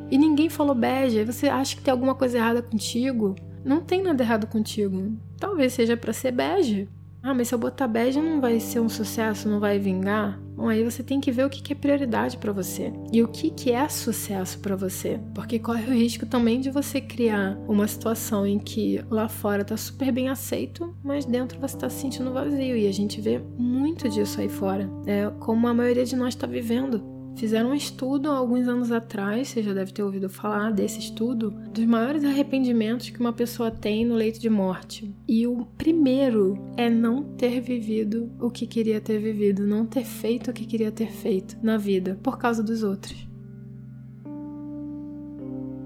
E 0.10 0.18
ninguém 0.18 0.48
falou 0.48 0.74
bege. 0.74 1.20
Aí 1.20 1.26
você 1.26 1.50
acha 1.50 1.76
que 1.76 1.82
tem 1.82 1.92
alguma 1.92 2.16
coisa 2.16 2.38
errada 2.38 2.62
contigo. 2.62 3.36
Não 3.62 3.82
tem 3.82 4.02
nada 4.02 4.24
errado 4.24 4.48
contigo. 4.48 5.18
Talvez 5.38 5.74
seja 5.74 5.98
para 5.98 6.14
ser 6.14 6.32
bege. 6.32 6.88
Ah, 7.24 7.36
mas 7.36 7.50
se 7.50 7.56
eu 7.56 7.60
botar 7.60 7.88
bege 7.88 8.20
não 8.20 8.42
vai 8.42 8.60
ser 8.60 8.80
um 8.80 8.90
sucesso, 8.90 9.48
não 9.48 9.60
vai 9.60 9.78
vingar? 9.78 10.40
Bom, 10.56 10.68
aí 10.68 10.84
você 10.84 11.04
tem 11.04 11.20
que 11.22 11.32
ver 11.32 11.46
o 11.46 11.50
que 11.50 11.72
é 11.72 11.76
prioridade 11.76 12.38
para 12.38 12.52
você 12.52 12.92
e 13.12 13.22
o 13.22 13.28
que 13.28 13.72
é 13.72 13.88
sucesso 13.88 14.60
para 14.60 14.76
você, 14.76 15.20
porque 15.34 15.60
corre 15.60 15.86
o 15.86 15.94
risco 15.94 16.26
também 16.26 16.60
de 16.60 16.72
você 16.72 17.00
criar 17.00 17.58
uma 17.68 17.88
situação 17.88 18.46
em 18.46 18.58
que 18.58 19.04
lá 19.10 19.28
fora 19.28 19.64
tá 19.64 19.78
super 19.78 20.12
bem 20.12 20.30
aceito, 20.30 20.96
mas 21.04 21.26
dentro 21.26 21.60
você 21.60 21.78
tá 21.78 21.90
se 21.90 22.02
sentindo 22.02 22.34
vazio 22.34 22.76
e 22.76 22.88
a 22.88 22.92
gente 22.92 23.22
vê 23.22 23.40
muito 23.58 24.10
disso 24.10 24.42
aí 24.42 24.50
fora. 24.50 24.90
É 25.06 25.30
como 25.40 25.68
a 25.68 25.74
maioria 25.74 26.06
de 26.06 26.16
nós 26.16 26.34
está 26.34 26.48
vivendo. 26.48 27.21
Fizeram 27.42 27.72
um 27.72 27.74
estudo 27.74 28.30
há 28.30 28.38
alguns 28.38 28.68
anos 28.68 28.92
atrás, 28.92 29.48
você 29.48 29.64
já 29.64 29.74
deve 29.74 29.92
ter 29.92 30.04
ouvido 30.04 30.30
falar 30.30 30.72
desse 30.72 31.00
estudo, 31.00 31.50
dos 31.74 31.86
maiores 31.86 32.24
arrependimentos 32.24 33.10
que 33.10 33.20
uma 33.20 33.34
pessoa 33.34 33.72
tem 33.72 34.06
no 34.06 34.14
leito 34.14 34.40
de 34.40 34.48
morte. 34.48 35.12
E 35.28 35.48
o 35.48 35.66
primeiro 35.76 36.56
é 36.78 36.88
não 36.88 37.24
ter 37.24 37.60
vivido 37.60 38.32
o 38.40 38.52
que 38.52 38.68
queria 38.68 39.02
ter 39.02 39.18
vivido, 39.18 39.66
não 39.66 39.88
ter 39.88 40.04
feito 40.06 40.52
o 40.52 40.54
que 40.54 40.68
queria 40.68 40.92
ter 40.92 41.12
feito 41.12 41.58
na 41.64 41.78
vida 41.78 42.20
por 42.22 42.38
causa 42.38 42.62
dos 42.62 42.84
outros. 42.84 43.28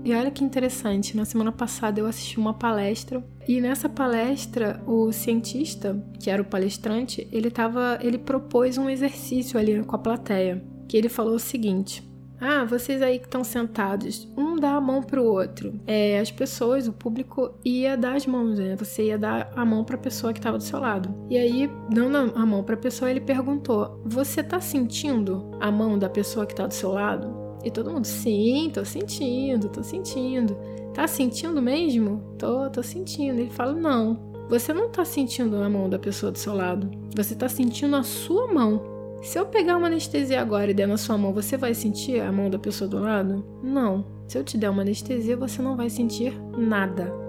E 0.04 0.14
olha 0.14 0.32
que 0.32 0.44
interessante, 0.44 1.16
na 1.16 1.24
semana 1.24 1.54
passada 1.54 2.02
eu 2.02 2.06
assisti 2.06 2.38
uma 2.38 2.54
palestra 2.54 3.26
e 3.48 3.62
nessa 3.62 3.88
palestra 3.88 4.84
o 4.86 5.10
cientista, 5.14 6.06
que 6.20 6.30
era 6.30 6.42
o 6.42 6.46
palestrante, 6.46 7.26
ele 7.32 7.50
tava, 7.50 7.98
ele 8.02 8.18
propôs 8.18 8.78
um 8.78 8.90
exercício 8.90 9.58
ali 9.58 9.82
com 9.86 9.96
a 9.96 10.00
plateia 10.00 10.75
que 10.88 10.98
ele 10.98 11.10
falou 11.10 11.36
o 11.36 11.40
seguinte: 11.40 12.04
ah, 12.40 12.66
vocês 12.66 13.02
aí 13.02 13.18
que 13.18 13.26
estão 13.26 13.44
sentados, 13.44 14.28
um 14.38 14.58
dá 14.58 14.74
a 14.74 14.82
mão 14.82 15.02
pro 15.02 15.24
outro. 15.24 15.80
É, 15.88 16.20
as 16.20 16.32
pessoas, 16.32 16.88
o 16.88 16.94
público 16.94 17.54
ia 17.64 17.96
dar 17.96 18.16
as 18.16 18.26
mãos, 18.26 18.60
né? 18.60 18.76
Você 18.76 19.06
ia 19.06 19.18
dar 19.18 19.52
a 19.56 19.64
mão 19.64 19.84
para 19.84 19.96
a 19.96 20.00
pessoa 20.00 20.34
que 20.34 20.40
estava 20.40 20.58
do 20.58 20.64
seu 20.64 20.80
lado. 20.80 21.14
E 21.30 21.38
aí, 21.38 21.70
dando 21.90 22.18
a 22.18 22.46
mão 22.46 22.64
para 22.64 22.76
a 22.76 22.78
pessoa, 22.78 23.10
ele 23.10 23.22
perguntou: 23.22 24.02
"Você 24.06 24.44
tá 24.44 24.60
sentindo 24.60 25.50
a 25.60 25.72
mão 25.72 25.98
da 25.98 26.10
pessoa 26.10 26.46
que 26.46 26.54
está 26.54 26.68
do 26.68 26.74
seu 26.74 26.92
lado?" 26.92 27.34
E 27.64 27.72
todo 27.72 27.92
mundo: 27.92 28.06
"Sim, 28.06 28.70
tô 28.74 28.84
sentindo, 28.84 29.70
tô 29.70 29.82
sentindo." 29.82 30.58
Tá 30.94 31.08
sentindo 31.08 31.62
mesmo? 31.62 32.36
Tô, 32.38 32.70
tô 32.70 32.84
sentindo. 32.84 33.40
Ele 33.40 33.50
fala: 33.50 33.74
"Não. 33.74 34.34
Você 34.50 34.74
não 34.74 34.90
tá 34.90 35.04
sentindo 35.04 35.56
a 35.58 35.70
mão 35.70 35.90
da 35.90 35.98
pessoa 35.98 36.32
do 36.32 36.38
seu 36.38 36.54
lado. 36.54 36.92
Você 37.16 37.34
tá 37.34 37.48
sentindo 37.48 37.96
a 37.96 38.04
sua 38.04 38.54
mão." 38.54 38.95
Se 39.22 39.40
eu 39.40 39.46
pegar 39.46 39.78
uma 39.78 39.88
anestesia 39.88 40.42
agora 40.42 40.72
e 40.72 40.74
der 40.74 40.88
na 40.88 40.98
sua 40.98 41.18
mão, 41.18 41.34
você 41.34 41.58
vai 41.58 41.74
sentir 41.74 42.22
a 42.22 42.32
mão 42.32 42.50
da 42.50 42.60
pessoa 42.60 42.88
do 42.88 43.00
lado? 43.00 43.44
Não. 43.64 44.06
Se 44.28 44.38
eu 44.38 44.44
te 44.44 44.58
der 44.58 44.70
uma 44.70 44.82
anestesia, 44.82 45.38
você 45.38 45.62
não 45.62 45.76
vai 45.76 45.90
sentir 45.90 46.34
nada. 46.58 47.26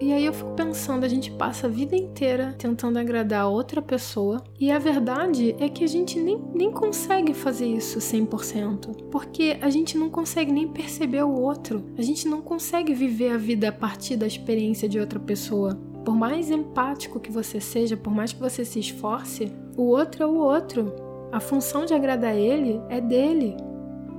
E 0.00 0.12
aí 0.12 0.24
eu 0.24 0.32
fico 0.32 0.52
pensando, 0.52 1.02
a 1.02 1.08
gente 1.08 1.28
passa 1.32 1.66
a 1.66 1.70
vida 1.70 1.96
inteira 1.96 2.54
tentando 2.56 3.00
agradar 3.00 3.42
a 3.42 3.48
outra 3.48 3.82
pessoa, 3.82 4.40
e 4.58 4.70
a 4.70 4.78
verdade 4.78 5.56
é 5.58 5.68
que 5.68 5.82
a 5.82 5.88
gente 5.88 6.20
nem, 6.20 6.40
nem 6.54 6.70
consegue 6.70 7.34
fazer 7.34 7.66
isso 7.66 7.98
100%, 7.98 9.08
porque 9.10 9.58
a 9.60 9.68
gente 9.68 9.98
não 9.98 10.08
consegue 10.08 10.52
nem 10.52 10.68
perceber 10.68 11.24
o 11.24 11.40
outro, 11.40 11.84
a 11.98 12.02
gente 12.02 12.28
não 12.28 12.40
consegue 12.40 12.94
viver 12.94 13.32
a 13.32 13.36
vida 13.36 13.70
a 13.70 13.72
partir 13.72 14.16
da 14.16 14.26
experiência 14.26 14.88
de 14.88 15.00
outra 15.00 15.18
pessoa. 15.18 15.74
Por 16.04 16.14
mais 16.14 16.48
empático 16.48 17.18
que 17.18 17.32
você 17.32 17.60
seja, 17.60 17.96
por 17.96 18.14
mais 18.14 18.32
que 18.32 18.40
você 18.40 18.64
se 18.64 18.78
esforce, 18.78 19.52
o 19.76 19.82
outro 19.82 20.22
é 20.22 20.26
o 20.26 20.36
outro. 20.36 21.07
A 21.30 21.40
função 21.40 21.84
de 21.84 21.92
agradar 21.92 22.34
ele 22.34 22.80
é 22.88 23.00
dele. 23.00 23.56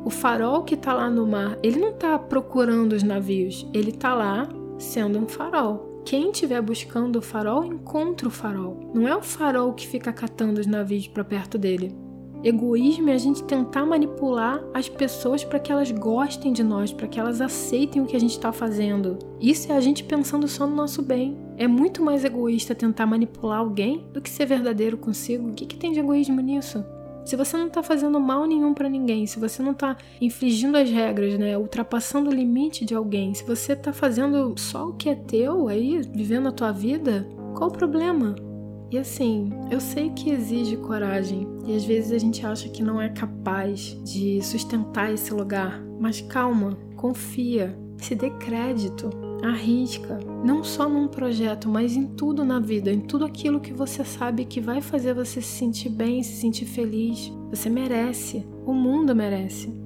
O 0.05 0.09
farol 0.09 0.63
que 0.63 0.75
está 0.75 0.93
lá 0.93 1.09
no 1.09 1.25
mar, 1.25 1.57
ele 1.63 1.79
não 1.79 1.89
está 1.89 2.17
procurando 2.17 2.93
os 2.93 3.03
navios, 3.03 3.67
ele 3.73 3.89
está 3.89 4.13
lá 4.13 4.47
sendo 4.77 5.19
um 5.19 5.27
farol. 5.27 6.01
Quem 6.05 6.31
estiver 6.31 6.61
buscando 6.61 7.17
o 7.17 7.21
farol, 7.21 7.65
encontra 7.65 8.27
o 8.27 8.31
farol. 8.31 8.91
Não 8.93 9.07
é 9.07 9.15
o 9.15 9.21
farol 9.21 9.73
que 9.73 9.87
fica 9.87 10.13
catando 10.13 10.61
os 10.61 10.67
navios 10.67 11.07
para 11.07 11.23
perto 11.23 11.57
dele. 11.57 11.95
Egoísmo 12.41 13.09
é 13.09 13.13
a 13.13 13.17
gente 13.17 13.43
tentar 13.43 13.85
manipular 13.85 14.63
as 14.73 14.87
pessoas 14.87 15.43
para 15.43 15.59
que 15.59 15.71
elas 15.71 15.91
gostem 15.91 16.53
de 16.53 16.63
nós, 16.63 16.93
para 16.93 17.07
que 17.07 17.19
elas 17.19 17.41
aceitem 17.41 18.01
o 18.01 18.05
que 18.05 18.15
a 18.15 18.19
gente 18.19 18.31
está 18.31 18.53
fazendo. 18.53 19.19
Isso 19.41 19.71
é 19.71 19.75
a 19.75 19.81
gente 19.81 20.05
pensando 20.05 20.47
só 20.47 20.65
no 20.65 20.75
nosso 20.75 21.01
bem. 21.01 21.37
É 21.57 21.67
muito 21.67 22.01
mais 22.01 22.23
egoísta 22.23 22.73
tentar 22.73 23.05
manipular 23.05 23.59
alguém 23.59 24.07
do 24.13 24.21
que 24.21 24.29
ser 24.29 24.45
verdadeiro 24.45 24.97
consigo. 24.97 25.49
O 25.49 25.53
que, 25.53 25.65
que 25.65 25.75
tem 25.75 25.91
de 25.91 25.99
egoísmo 25.99 26.39
nisso? 26.39 26.83
Se 27.25 27.35
você 27.35 27.57
não 27.57 27.69
tá 27.69 27.83
fazendo 27.83 28.19
mal 28.19 28.45
nenhum 28.45 28.73
para 28.73 28.89
ninguém, 28.89 29.27
se 29.27 29.39
você 29.39 29.61
não 29.61 29.73
tá 29.73 29.95
infringindo 30.19 30.77
as 30.77 30.89
regras, 30.89 31.37
né, 31.37 31.57
ultrapassando 31.57 32.29
o 32.29 32.33
limite 32.33 32.85
de 32.85 32.95
alguém, 32.95 33.33
se 33.33 33.43
você 33.43 33.75
tá 33.75 33.93
fazendo 33.93 34.53
só 34.57 34.89
o 34.89 34.93
que 34.93 35.09
é 35.09 35.15
teu 35.15 35.67
aí, 35.67 36.01
vivendo 36.13 36.47
a 36.47 36.51
tua 36.51 36.71
vida, 36.71 37.27
qual 37.55 37.69
o 37.69 37.73
problema? 37.73 38.35
E 38.91 38.97
assim, 38.97 39.51
eu 39.69 39.79
sei 39.79 40.09
que 40.09 40.31
exige 40.31 40.75
coragem 40.77 41.47
e 41.67 41.75
às 41.75 41.85
vezes 41.85 42.11
a 42.11 42.17
gente 42.17 42.43
acha 42.43 42.67
que 42.69 42.81
não 42.81 42.99
é 42.99 43.09
capaz 43.09 43.95
de 44.03 44.41
sustentar 44.41 45.13
esse 45.13 45.31
lugar, 45.31 45.79
mas 45.99 46.21
calma, 46.21 46.75
confia, 46.95 47.77
se 47.97 48.15
dê 48.15 48.31
crédito. 48.31 49.28
Arrisca, 49.43 50.19
não 50.43 50.63
só 50.63 50.89
num 50.89 51.07
projeto, 51.07 51.69
mas 51.69 51.95
em 51.95 52.07
tudo 52.07 52.43
na 52.43 52.59
vida, 52.59 52.91
em 52.91 52.99
tudo 52.99 53.25
aquilo 53.25 53.59
que 53.59 53.73
você 53.73 54.03
sabe 54.03 54.45
que 54.45 54.59
vai 54.59 54.81
fazer 54.81 55.13
você 55.13 55.41
se 55.41 55.57
sentir 55.57 55.89
bem, 55.89 56.23
se 56.23 56.35
sentir 56.35 56.65
feliz. 56.65 57.31
Você 57.49 57.69
merece, 57.69 58.45
o 58.65 58.73
mundo 58.73 59.15
merece. 59.15 59.77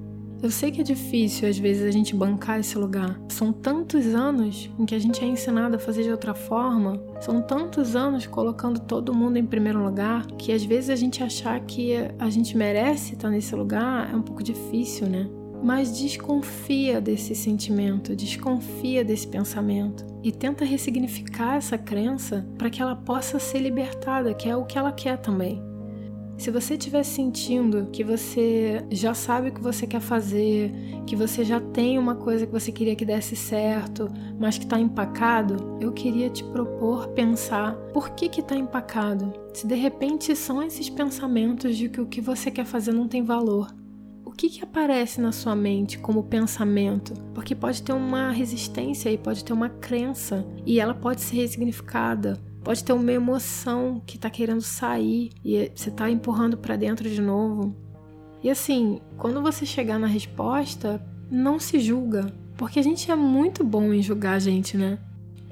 Eu 0.43 0.51
sei 0.51 0.71
que 0.71 0.81
é 0.81 0.83
difícil 0.83 1.47
às 1.47 1.57
vezes 1.57 1.83
a 1.83 1.91
gente 1.91 2.13
bancar 2.13 2.59
esse 2.59 2.77
lugar. 2.77 3.17
São 3.29 3.53
tantos 3.53 4.07
anos 4.07 4.69
em 4.77 4.85
que 4.85 4.93
a 4.93 4.99
gente 4.99 5.23
é 5.23 5.25
ensinado 5.25 5.77
a 5.77 5.79
fazer 5.79 6.03
de 6.03 6.11
outra 6.11 6.33
forma, 6.33 7.01
são 7.21 7.41
tantos 7.41 7.95
anos 7.95 8.27
colocando 8.27 8.81
todo 8.81 9.13
mundo 9.13 9.37
em 9.37 9.45
primeiro 9.45 9.81
lugar, 9.81 10.27
que 10.37 10.51
às 10.51 10.65
vezes 10.65 10.89
a 10.89 10.97
gente 10.97 11.23
achar 11.23 11.57
que 11.61 11.93
a 12.19 12.29
gente 12.29 12.57
merece 12.57 13.13
estar 13.13 13.29
nesse 13.29 13.55
lugar 13.55 14.11
é 14.11 14.15
um 14.17 14.21
pouco 14.21 14.43
difícil, 14.43 15.07
né? 15.07 15.29
Mas 15.63 15.97
desconfia 15.97 16.99
desse 16.99 17.33
sentimento, 17.33 18.15
desconfia 18.15 19.03
desse 19.03 19.27
pensamento 19.27 20.05
e 20.21 20.31
tenta 20.31 20.65
ressignificar 20.65 21.55
essa 21.55 21.77
crença 21.77 22.45
para 22.57 22.69
que 22.69 22.81
ela 22.81 22.95
possa 22.95 23.39
ser 23.39 23.59
libertada, 23.59 24.33
que 24.33 24.49
é 24.49 24.55
o 24.55 24.65
que 24.65 24.77
ela 24.77 24.91
quer 24.91 25.17
também. 25.17 25.63
Se 26.37 26.49
você 26.51 26.73
estiver 26.73 27.03
sentindo 27.03 27.87
que 27.91 28.03
você 28.03 28.83
já 28.91 29.13
sabe 29.13 29.49
o 29.49 29.53
que 29.53 29.61
você 29.61 29.85
quer 29.85 30.01
fazer, 30.01 30.73
que 31.05 31.15
você 31.15 31.45
já 31.45 31.61
tem 31.61 31.97
uma 31.97 32.15
coisa 32.15 32.45
que 32.45 32.51
você 32.51 32.71
queria 32.71 32.95
que 32.95 33.05
desse 33.05 33.35
certo, 33.35 34.09
mas 34.39 34.57
que 34.57 34.65
está 34.65 34.79
empacado, 34.79 35.77
eu 35.79 35.93
queria 35.93 36.29
te 36.29 36.43
propor 36.43 37.07
pensar 37.09 37.75
por 37.93 38.09
que 38.09 38.27
que 38.27 38.41
está 38.41 38.55
empacado. 38.55 39.31
Se 39.53 39.67
de 39.67 39.75
repente 39.75 40.35
são 40.35 40.61
esses 40.61 40.89
pensamentos 40.89 41.77
de 41.77 41.87
que 41.87 42.01
o 42.01 42.07
que 42.07 42.19
você 42.19 42.49
quer 42.49 42.65
fazer 42.65 42.91
não 42.91 43.07
tem 43.07 43.23
valor, 43.23 43.67
que, 44.33 44.49
que 44.49 44.63
aparece 44.63 45.21
na 45.21 45.31
sua 45.31 45.55
mente 45.55 45.97
como 45.97 46.23
pensamento? 46.23 47.13
Porque 47.33 47.53
pode 47.53 47.81
ter 47.81 47.93
uma 47.93 48.31
resistência 48.31 49.09
e 49.09 49.17
pode 49.17 49.43
ter 49.43 49.53
uma 49.53 49.69
crença 49.69 50.45
e 50.65 50.79
ela 50.79 50.93
pode 50.93 51.21
ser 51.21 51.37
ressignificada. 51.37 52.39
Pode 52.63 52.83
ter 52.83 52.93
uma 52.93 53.11
emoção 53.11 54.01
que 54.05 54.15
está 54.15 54.29
querendo 54.29 54.61
sair 54.61 55.31
e 55.43 55.71
você 55.75 55.89
está 55.89 56.09
empurrando 56.09 56.57
para 56.57 56.77
dentro 56.77 57.09
de 57.09 57.21
novo. 57.21 57.75
E 58.41 58.49
assim, 58.49 59.01
quando 59.17 59.41
você 59.41 59.65
chegar 59.65 59.99
na 59.99 60.07
resposta, 60.07 61.05
não 61.29 61.59
se 61.59 61.79
julga, 61.79 62.33
porque 62.57 62.79
a 62.79 62.83
gente 62.83 63.11
é 63.11 63.15
muito 63.15 63.63
bom 63.63 63.93
em 63.93 64.01
julgar 64.01 64.35
a 64.35 64.39
gente, 64.39 64.77
né? 64.77 64.99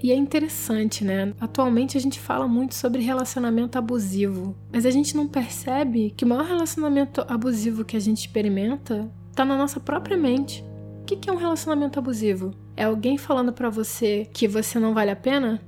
E 0.03 0.11
é 0.11 0.15
interessante, 0.15 1.03
né? 1.03 1.33
Atualmente 1.39 1.95
a 1.95 2.01
gente 2.01 2.19
fala 2.19 2.47
muito 2.47 2.73
sobre 2.73 3.03
relacionamento 3.03 3.77
abusivo, 3.77 4.55
mas 4.73 4.85
a 4.85 4.91
gente 4.91 5.15
não 5.15 5.27
percebe 5.27 6.11
que 6.17 6.25
o 6.25 6.27
maior 6.27 6.45
relacionamento 6.45 7.23
abusivo 7.27 7.85
que 7.85 7.95
a 7.95 7.99
gente 7.99 8.19
experimenta 8.19 9.11
tá 9.35 9.45
na 9.45 9.55
nossa 9.55 9.79
própria 9.79 10.17
mente. 10.17 10.63
O 11.01 11.05
que 11.05 11.29
é 11.29 11.33
um 11.33 11.37
relacionamento 11.37 11.99
abusivo? 11.99 12.51
É 12.75 12.85
alguém 12.85 13.17
falando 13.17 13.53
para 13.53 13.69
você 13.69 14.27
que 14.33 14.47
você 14.47 14.79
não 14.79 14.93
vale 14.93 15.11
a 15.11 15.15
pena? 15.15 15.61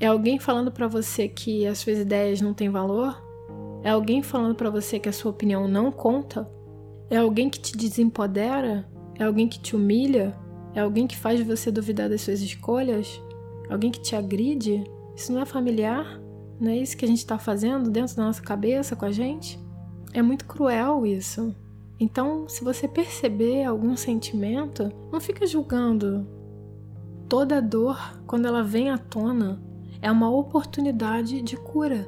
É 0.00 0.06
alguém 0.06 0.38
falando 0.38 0.72
para 0.72 0.88
você 0.88 1.28
que 1.28 1.66
as 1.66 1.78
suas 1.78 1.98
ideias 1.98 2.40
não 2.40 2.54
têm 2.54 2.70
valor? 2.70 3.22
É 3.82 3.90
alguém 3.90 4.22
falando 4.22 4.54
para 4.54 4.70
você 4.70 4.98
que 4.98 5.08
a 5.08 5.12
sua 5.12 5.30
opinião 5.30 5.68
não 5.68 5.92
conta? 5.92 6.48
É 7.10 7.18
alguém 7.18 7.50
que 7.50 7.60
te 7.60 7.76
desempodera? 7.76 8.88
É 9.18 9.24
alguém 9.24 9.46
que 9.46 9.58
te 9.58 9.76
humilha? 9.76 10.34
É 10.74 10.80
alguém 10.80 11.06
que 11.06 11.16
faz 11.16 11.40
você 11.46 11.70
duvidar 11.70 12.08
das 12.08 12.22
suas 12.22 12.40
escolhas? 12.40 13.20
Alguém 13.68 13.90
que 13.90 14.00
te 14.00 14.14
agride? 14.14 14.84
Isso 15.16 15.32
não 15.32 15.40
é 15.40 15.46
familiar? 15.46 16.20
Não 16.60 16.70
é 16.70 16.76
isso 16.76 16.96
que 16.96 17.04
a 17.04 17.08
gente 17.08 17.18
está 17.18 17.38
fazendo 17.38 17.90
dentro 17.90 18.16
da 18.16 18.24
nossa 18.24 18.42
cabeça 18.42 18.94
com 18.94 19.04
a 19.04 19.12
gente? 19.12 19.58
É 20.12 20.22
muito 20.22 20.44
cruel 20.44 21.04
isso. 21.04 21.54
Então, 21.98 22.48
se 22.48 22.62
você 22.62 22.86
perceber 22.86 23.64
algum 23.64 23.96
sentimento, 23.96 24.92
não 25.12 25.20
fica 25.20 25.46
julgando. 25.46 26.26
Toda 27.28 27.62
dor, 27.62 27.98
quando 28.26 28.46
ela 28.46 28.62
vem 28.62 28.90
à 28.90 28.98
tona, 28.98 29.60
é 30.02 30.10
uma 30.10 30.30
oportunidade 30.30 31.40
de 31.40 31.56
cura. 31.56 32.06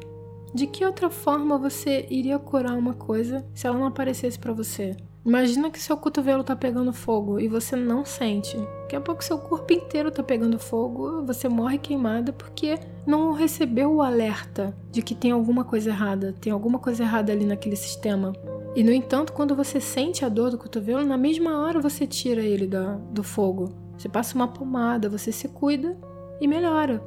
De 0.55 0.67
que 0.67 0.85
outra 0.85 1.11
forma 1.11 1.59
você 1.59 2.07
iria 2.11 2.39
curar 2.39 2.77
uma 2.77 2.95
coisa 2.95 3.47
se 3.55 3.67
ela 3.67 3.79
não 3.79 3.87
aparecesse 3.87 4.39
para 4.39 4.53
você? 4.53 4.97
Imagina 5.27 5.73
que 5.73 5.83
seu 5.83 5.97
cotovelo 5.97 6.45
tá 6.45 6.55
pegando 6.55 6.93
fogo 6.93 7.41
e 7.41 7.49
você 7.49 7.75
não 7.75 8.05
sente. 8.05 8.57
Daqui 8.83 8.95
a 8.95 9.01
pouco 9.01 9.25
seu 9.25 9.37
corpo 9.37 9.73
inteiro 9.73 10.09
tá 10.13 10.23
pegando 10.23 10.57
fogo, 10.57 11.27
você 11.27 11.49
morre 11.49 11.79
queimada 11.79 12.33
porque 12.33 12.79
não 13.05 13.33
recebeu 13.33 13.93
o 13.93 14.03
alerta 14.03 14.73
de 14.93 15.03
que 15.03 15.17
tem 15.17 15.33
alguma 15.33 15.65
coisa 15.65 15.91
errada, 15.91 16.33
tem 16.41 16.53
alguma 16.53 16.79
coisa 16.79 17.03
errada 17.03 17.33
ali 17.33 17.45
naquele 17.45 17.75
sistema. 17.75 18.33
E 18.77 18.85
no 18.85 18.93
entanto, 18.93 19.33
quando 19.33 19.57
você 19.57 19.81
sente 19.81 20.25
a 20.25 20.29
dor 20.29 20.53
do 20.53 20.59
cotovelo, 20.59 21.05
na 21.05 21.17
mesma 21.17 21.61
hora 21.61 21.81
você 21.81 22.07
tira 22.07 22.43
ele 22.43 22.71
do 23.11 23.25
fogo. 23.25 23.75
Você 23.99 24.09
passa 24.09 24.37
uma 24.37 24.47
pomada, 24.47 25.09
você 25.09 25.33
se 25.33 25.49
cuida 25.49 25.99
e 26.41 26.47
melhora. 26.47 27.03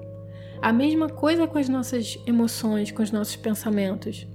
A 0.62 0.74
mesma 0.74 1.08
coisa 1.08 1.48
com 1.48 1.58
as 1.58 1.70
nossas 1.70 2.22
emoções, 2.28 2.92
com 2.92 3.02
os 3.02 3.14
nossos 3.14 3.38
pensamentos. 3.38 4.28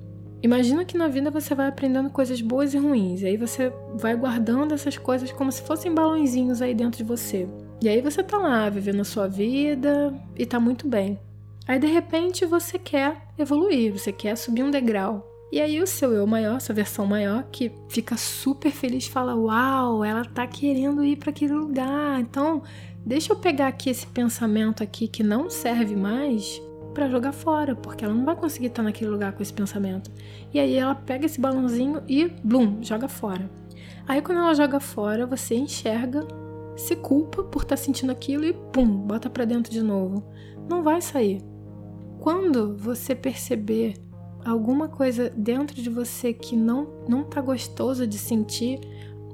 Imagina 0.44 0.84
que 0.84 0.98
na 0.98 1.08
vida 1.08 1.30
você 1.30 1.54
vai 1.54 1.68
aprendendo 1.68 2.10
coisas 2.10 2.38
boas 2.42 2.74
e 2.74 2.78
ruins, 2.78 3.22
e 3.22 3.26
aí 3.26 3.36
você 3.38 3.72
vai 3.94 4.14
guardando 4.14 4.74
essas 4.74 4.98
coisas 4.98 5.32
como 5.32 5.50
se 5.50 5.62
fossem 5.62 5.94
balãozinhos 5.94 6.60
aí 6.60 6.74
dentro 6.74 6.98
de 6.98 7.02
você. 7.02 7.48
E 7.82 7.88
aí 7.88 8.02
você 8.02 8.22
tá 8.22 8.36
lá 8.36 8.68
vivendo 8.68 9.00
a 9.00 9.04
sua 9.04 9.26
vida 9.26 10.12
e 10.36 10.44
tá 10.44 10.60
muito 10.60 10.86
bem. 10.86 11.18
Aí 11.66 11.78
de 11.78 11.86
repente 11.86 12.44
você 12.44 12.78
quer 12.78 13.22
evoluir, 13.38 13.90
você 13.90 14.12
quer 14.12 14.36
subir 14.36 14.62
um 14.62 14.70
degrau. 14.70 15.26
E 15.50 15.62
aí 15.62 15.80
o 15.80 15.86
seu 15.86 16.12
eu 16.12 16.26
maior, 16.26 16.60
sua 16.60 16.74
versão 16.74 17.06
maior, 17.06 17.44
que 17.50 17.72
fica 17.88 18.14
super 18.18 18.70
feliz, 18.70 19.06
fala: 19.06 19.34
"Uau, 19.34 20.04
ela 20.04 20.26
tá 20.26 20.46
querendo 20.46 21.02
ir 21.02 21.16
para 21.16 21.30
aquele 21.30 21.54
lugar". 21.54 22.20
Então, 22.20 22.62
deixa 22.98 23.32
eu 23.32 23.36
pegar 23.36 23.68
aqui 23.68 23.88
esse 23.88 24.06
pensamento 24.06 24.82
aqui 24.82 25.08
que 25.08 25.22
não 25.22 25.48
serve 25.48 25.96
mais 25.96 26.60
para 26.94 27.08
jogar 27.08 27.32
fora, 27.32 27.74
porque 27.74 28.04
ela 28.04 28.14
não 28.14 28.24
vai 28.24 28.36
conseguir 28.36 28.68
estar 28.68 28.82
naquele 28.82 29.10
lugar 29.10 29.32
com 29.32 29.42
esse 29.42 29.52
pensamento. 29.52 30.10
E 30.52 30.58
aí 30.58 30.74
ela 30.76 30.94
pega 30.94 31.26
esse 31.26 31.40
balãozinho 31.40 32.02
e, 32.08 32.28
blum, 32.42 32.82
joga 32.82 33.08
fora. 33.08 33.50
Aí 34.06 34.22
quando 34.22 34.38
ela 34.38 34.54
joga 34.54 34.78
fora, 34.80 35.26
você 35.26 35.56
enxerga, 35.56 36.26
se 36.76 36.94
culpa 36.96 37.42
por 37.42 37.62
estar 37.62 37.76
tá 37.76 37.82
sentindo 37.82 38.12
aquilo 38.12 38.44
e 38.44 38.52
pum, 38.52 38.86
bota 38.86 39.28
para 39.28 39.44
dentro 39.44 39.72
de 39.72 39.82
novo. 39.82 40.24
Não 40.68 40.82
vai 40.82 41.02
sair. 41.02 41.42
Quando 42.20 42.76
você 42.76 43.14
perceber 43.14 43.94
alguma 44.44 44.88
coisa 44.88 45.30
dentro 45.30 45.80
de 45.80 45.90
você 45.90 46.32
que 46.32 46.56
não 46.56 46.88
não 47.08 47.24
tá 47.24 47.40
gostoso 47.40 48.06
de 48.06 48.18
sentir, 48.18 48.80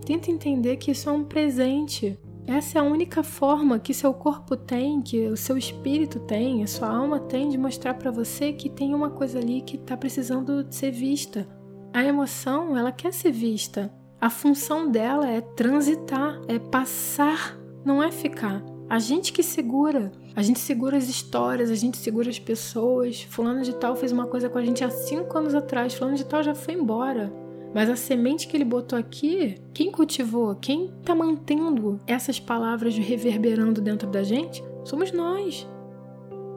tenta 0.05 0.31
entender 0.31 0.77
que 0.77 0.91
isso 0.91 1.09
é 1.09 1.13
um 1.13 1.25
presente 1.25 2.19
essa 2.47 2.79
é 2.79 2.81
a 2.81 2.85
única 2.85 3.23
forma 3.23 3.79
que 3.79 3.95
seu 3.95 4.13
corpo 4.13 4.57
tem, 4.57 5.01
que 5.01 5.29
o 5.29 5.37
seu 5.37 5.57
espírito 5.57 6.19
tem, 6.21 6.63
a 6.63 6.67
sua 6.67 6.89
alma 6.89 7.21
tem 7.21 7.49
de 7.49 7.59
mostrar 7.59 7.95
para 7.95 8.11
você 8.11 8.53
que 8.53 8.69
tem 8.69 8.95
uma 8.95 9.11
coisa 9.11 9.39
ali 9.39 9.61
que 9.61 9.77
está 9.77 9.97
precisando 9.97 10.67
ser 10.71 10.91
vista. 10.91 11.47
A 11.93 12.05
emoção, 12.05 12.77
ela 12.77 12.93
quer 12.93 13.13
ser 13.13 13.33
vista. 13.33 13.93
A 14.21 14.29
função 14.29 14.91
dela 14.91 15.29
é 15.29 15.41
transitar, 15.41 16.41
é 16.47 16.59
passar, 16.59 17.59
não 17.85 18.03
é 18.03 18.11
ficar. 18.11 18.63
A 18.89 18.99
gente 18.99 19.33
que 19.33 19.43
segura, 19.43 20.11
a 20.35 20.43
gente 20.43 20.59
segura 20.59 20.97
as 20.97 21.09
histórias, 21.09 21.71
a 21.71 21.75
gente 21.75 21.97
segura 21.97 22.29
as 22.29 22.39
pessoas. 22.39 23.23
Fulano 23.23 23.63
de 23.63 23.75
tal 23.77 23.95
fez 23.95 24.13
uma 24.13 24.27
coisa 24.27 24.49
com 24.49 24.59
a 24.59 24.65
gente 24.65 24.83
há 24.83 24.91
cinco 24.91 25.39
anos 25.39 25.55
atrás, 25.55 25.95
fulano 25.95 26.17
de 26.17 26.25
tal 26.25 26.43
já 26.43 26.55
foi 26.55 26.75
embora. 26.75 27.33
Mas 27.75 27.89
a 27.89 27.97
semente 27.97 28.49
que 28.49 28.57
ele 28.57 28.65
botou 28.65 28.99
aqui, 28.99 29.57
quem 29.73 29.93
cultivou, 29.93 30.55
quem 30.57 30.87
está 31.01 31.15
mantendo 31.15 32.01
essas 32.07 32.41
palavras 32.41 32.97
reverberando 32.97 33.81
dentro 33.81 34.09
da 34.09 34.23
gente, 34.23 34.63
somos 34.85 35.13
nós. 35.13 35.69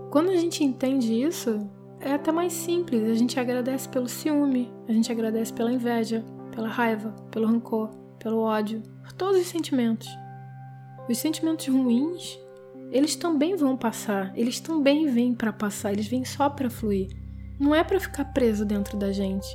Quando 0.09 0.31
a 0.31 0.35
gente 0.35 0.63
entende 0.63 1.13
isso, 1.13 1.69
é 1.99 2.13
até 2.13 2.31
mais 2.31 2.53
simples. 2.53 3.03
A 3.03 3.13
gente 3.13 3.39
agradece 3.39 3.87
pelo 3.87 4.07
ciúme, 4.07 4.71
a 4.87 4.91
gente 4.91 5.11
agradece 5.11 5.53
pela 5.53 5.71
inveja, 5.71 6.23
pela 6.51 6.67
raiva, 6.67 7.15
pelo 7.31 7.47
rancor, 7.47 7.89
pelo 8.19 8.39
ódio, 8.39 8.81
por 9.01 9.11
todos 9.13 9.39
os 9.39 9.47
sentimentos. 9.47 10.07
Os 11.09 11.17
sentimentos 11.17 11.67
ruins, 11.67 12.39
eles 12.91 13.15
também 13.15 13.55
vão 13.55 13.75
passar, 13.75 14.31
eles 14.35 14.59
também 14.59 15.07
vêm 15.07 15.33
para 15.33 15.53
passar, 15.53 15.91
eles 15.93 16.07
vêm 16.07 16.25
só 16.25 16.49
para 16.49 16.69
fluir. 16.69 17.09
Não 17.59 17.73
é 17.73 17.83
para 17.83 17.99
ficar 17.99 18.25
preso 18.25 18.65
dentro 18.65 18.97
da 18.97 19.11
gente. 19.11 19.47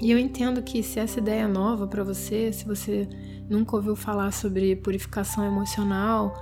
E 0.00 0.10
eu 0.10 0.18
entendo 0.18 0.62
que 0.62 0.82
se 0.82 1.00
essa 1.00 1.18
ideia 1.18 1.42
é 1.42 1.46
nova 1.46 1.86
para 1.86 2.04
você, 2.04 2.52
se 2.52 2.64
você 2.64 3.08
nunca 3.50 3.74
ouviu 3.76 3.96
falar 3.96 4.32
sobre 4.32 4.76
purificação 4.76 5.44
emocional, 5.44 6.34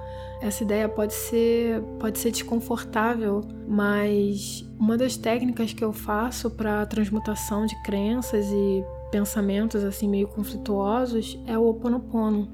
essa 0.42 0.62
ideia 0.62 0.88
pode 0.88 1.14
ser 1.14 1.80
pode 1.98 2.18
ser 2.18 2.30
desconfortável, 2.30 3.42
mas 3.66 4.68
uma 4.78 4.96
das 4.96 5.16
técnicas 5.16 5.72
que 5.72 5.82
eu 5.82 5.92
faço 5.92 6.50
para 6.50 6.84
transmutação 6.84 7.64
de 7.64 7.74
crenças 7.82 8.46
e 8.50 8.84
pensamentos 9.10 9.82
assim 9.82 10.08
meio 10.08 10.28
conflituosos 10.28 11.38
é 11.46 11.56
o 11.56 11.66
Oponopono. 11.66 12.48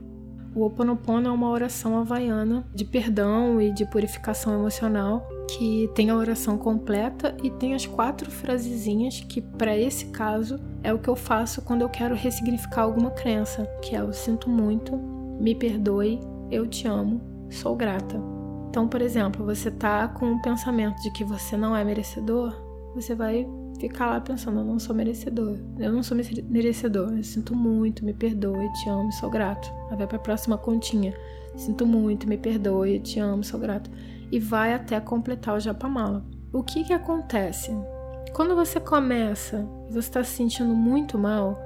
O 0.54 0.64
Oponopono 0.64 1.28
é 1.28 1.32
uma 1.32 1.48
oração 1.48 1.98
havaiana 1.98 2.64
de 2.74 2.84
perdão 2.84 3.60
e 3.60 3.72
de 3.72 3.86
purificação 3.86 4.54
emocional 4.54 5.26
que 5.56 5.90
tem 5.94 6.10
a 6.10 6.16
oração 6.16 6.56
completa 6.56 7.36
e 7.42 7.50
tem 7.50 7.74
as 7.74 7.86
quatro 7.86 8.30
frasezinhas 8.30 9.20
que 9.20 9.40
para 9.40 9.76
esse 9.76 10.06
caso 10.06 10.58
é 10.82 10.92
o 10.92 10.98
que 10.98 11.08
eu 11.08 11.16
faço 11.16 11.62
quando 11.62 11.82
eu 11.82 11.88
quero 11.88 12.14
ressignificar 12.14 12.82
alguma 12.82 13.10
crença, 13.10 13.66
que 13.82 13.94
é 13.94 14.00
eu 14.00 14.12
sinto 14.12 14.48
muito, 14.48 14.96
me 15.40 15.54
perdoe, 15.54 16.20
eu 16.50 16.66
te 16.66 16.86
amo, 16.86 17.20
sou 17.50 17.76
grata. 17.76 18.20
Então, 18.68 18.88
por 18.88 19.02
exemplo, 19.02 19.44
você 19.44 19.70
tá 19.70 20.08
com 20.08 20.32
o 20.32 20.42
pensamento 20.42 21.00
de 21.02 21.12
que 21.12 21.24
você 21.24 21.56
não 21.56 21.76
é 21.76 21.84
merecedor, 21.84 22.54
você 22.94 23.14
vai 23.14 23.46
ficar 23.78 24.06
lá 24.06 24.20
pensando, 24.20 24.60
eu 24.60 24.64
não 24.64 24.78
sou 24.78 24.94
merecedor, 24.94 25.58
eu 25.78 25.92
não 25.92 26.02
sou 26.02 26.16
merecedor, 26.48 27.12
eu 27.12 27.24
sinto 27.24 27.54
muito, 27.54 28.04
me 28.04 28.14
perdoe, 28.14 28.72
te 28.74 28.88
amo, 28.88 29.12
sou 29.12 29.28
grato. 29.28 29.70
Aí 29.90 29.96
vai 29.96 30.06
para 30.06 30.16
a 30.16 30.20
próxima 30.20 30.56
continha. 30.56 31.14
Sinto 31.56 31.84
muito, 31.84 32.26
me 32.26 32.38
perdoe, 32.38 33.00
te 33.00 33.20
amo, 33.20 33.44
sou 33.44 33.60
grato. 33.60 33.90
E 34.32 34.40
vai 34.40 34.72
até 34.72 34.98
completar 34.98 35.54
o 35.56 35.60
japamala. 35.60 36.24
O 36.50 36.64
que 36.64 36.82
que 36.82 36.92
acontece? 36.92 37.70
Quando 38.32 38.56
você 38.56 38.80
começa 38.80 39.68
e 39.90 39.92
você 39.92 40.08
está 40.08 40.24
se 40.24 40.30
sentindo 40.30 40.74
muito 40.74 41.18
mal, 41.18 41.60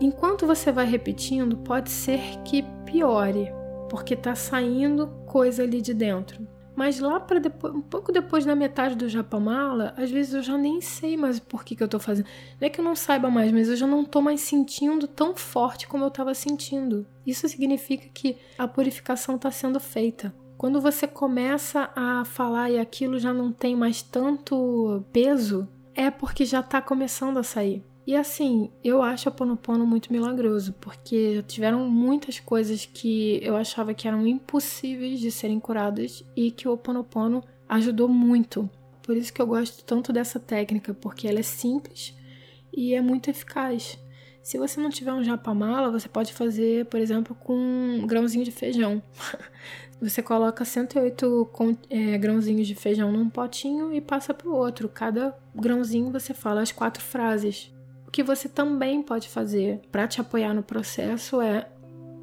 enquanto 0.00 0.46
você 0.46 0.70
vai 0.70 0.84
repetindo, 0.84 1.56
pode 1.56 1.90
ser 1.90 2.20
que 2.44 2.62
piore, 2.84 3.50
porque 3.88 4.12
está 4.12 4.34
saindo 4.34 5.06
coisa 5.26 5.62
ali 5.62 5.80
de 5.80 5.94
dentro. 5.94 6.46
Mas 6.76 7.00
lá 7.00 7.20
para 7.20 7.40
um 7.74 7.80
pouco 7.80 8.12
depois 8.12 8.44
da 8.44 8.54
metade 8.54 8.94
do 8.94 9.08
Japamala, 9.08 9.92
às 9.96 10.10
vezes 10.10 10.34
eu 10.34 10.42
já 10.42 10.56
nem 10.56 10.80
sei 10.80 11.16
mais 11.16 11.38
por 11.38 11.64
que, 11.64 11.74
que 11.74 11.82
eu 11.82 11.88
tô 11.88 11.98
fazendo. 11.98 12.26
Não 12.60 12.66
é 12.66 12.70
que 12.70 12.80
eu 12.80 12.84
não 12.84 12.96
saiba 12.96 13.28
mais, 13.28 13.52
mas 13.52 13.68
eu 13.68 13.76
já 13.76 13.86
não 13.86 14.04
tô 14.04 14.20
mais 14.20 14.40
sentindo 14.40 15.06
tão 15.06 15.34
forte 15.34 15.88
como 15.88 16.04
eu 16.04 16.08
estava 16.08 16.32
sentindo. 16.32 17.06
Isso 17.26 17.48
significa 17.48 18.08
que 18.14 18.38
a 18.56 18.66
purificação 18.66 19.36
está 19.36 19.50
sendo 19.50 19.78
feita. 19.80 20.34
Quando 20.60 20.78
você 20.78 21.08
começa 21.08 21.90
a 21.96 22.22
falar 22.22 22.70
e 22.70 22.78
aquilo 22.78 23.18
já 23.18 23.32
não 23.32 23.50
tem 23.50 23.74
mais 23.74 24.02
tanto 24.02 25.02
peso, 25.10 25.66
é 25.94 26.10
porque 26.10 26.44
já 26.44 26.62
tá 26.62 26.82
começando 26.82 27.38
a 27.38 27.42
sair. 27.42 27.82
E 28.06 28.14
assim, 28.14 28.70
eu 28.84 29.02
acho 29.02 29.26
a 29.30 29.32
Ponopono 29.32 29.86
muito 29.86 30.12
milagroso, 30.12 30.74
porque 30.78 31.42
tiveram 31.48 31.88
muitas 31.88 32.38
coisas 32.38 32.84
que 32.84 33.40
eu 33.42 33.56
achava 33.56 33.94
que 33.94 34.06
eram 34.06 34.26
impossíveis 34.26 35.18
de 35.18 35.30
serem 35.30 35.58
curadas 35.58 36.22
e 36.36 36.50
que 36.50 36.68
o 36.68 36.76
Ponopono 36.76 37.42
ajudou 37.66 38.06
muito. 38.06 38.68
Por 39.02 39.16
isso 39.16 39.32
que 39.32 39.40
eu 39.40 39.46
gosto 39.46 39.82
tanto 39.82 40.12
dessa 40.12 40.38
técnica, 40.38 40.92
porque 40.92 41.26
ela 41.26 41.38
é 41.38 41.42
simples 41.42 42.14
e 42.70 42.92
é 42.92 43.00
muito 43.00 43.30
eficaz. 43.30 43.98
Se 44.42 44.58
você 44.58 44.80
não 44.80 44.90
tiver 44.90 45.12
um 45.12 45.22
japamala, 45.22 45.90
você 45.90 46.08
pode 46.08 46.32
fazer, 46.32 46.86
por 46.86 47.00
exemplo, 47.00 47.36
com 47.36 47.54
um 47.54 48.06
grãozinho 48.06 48.44
de 48.44 48.50
feijão. 48.50 49.02
Você 50.00 50.22
coloca 50.22 50.64
108 50.64 51.50
é, 51.90 52.16
grãozinhos 52.16 52.66
de 52.66 52.74
feijão 52.74 53.12
num 53.12 53.28
potinho 53.28 53.92
e 53.92 54.00
passa 54.00 54.32
para 54.32 54.48
o 54.48 54.54
outro. 54.54 54.88
Cada 54.88 55.36
grãozinho 55.54 56.10
você 56.10 56.32
fala 56.32 56.62
as 56.62 56.72
quatro 56.72 57.02
frases. 57.02 57.70
O 58.06 58.10
que 58.10 58.22
você 58.22 58.48
também 58.48 59.02
pode 59.02 59.28
fazer 59.28 59.80
para 59.92 60.08
te 60.08 60.18
apoiar 60.20 60.54
no 60.54 60.62
processo 60.62 61.40
é 61.42 61.68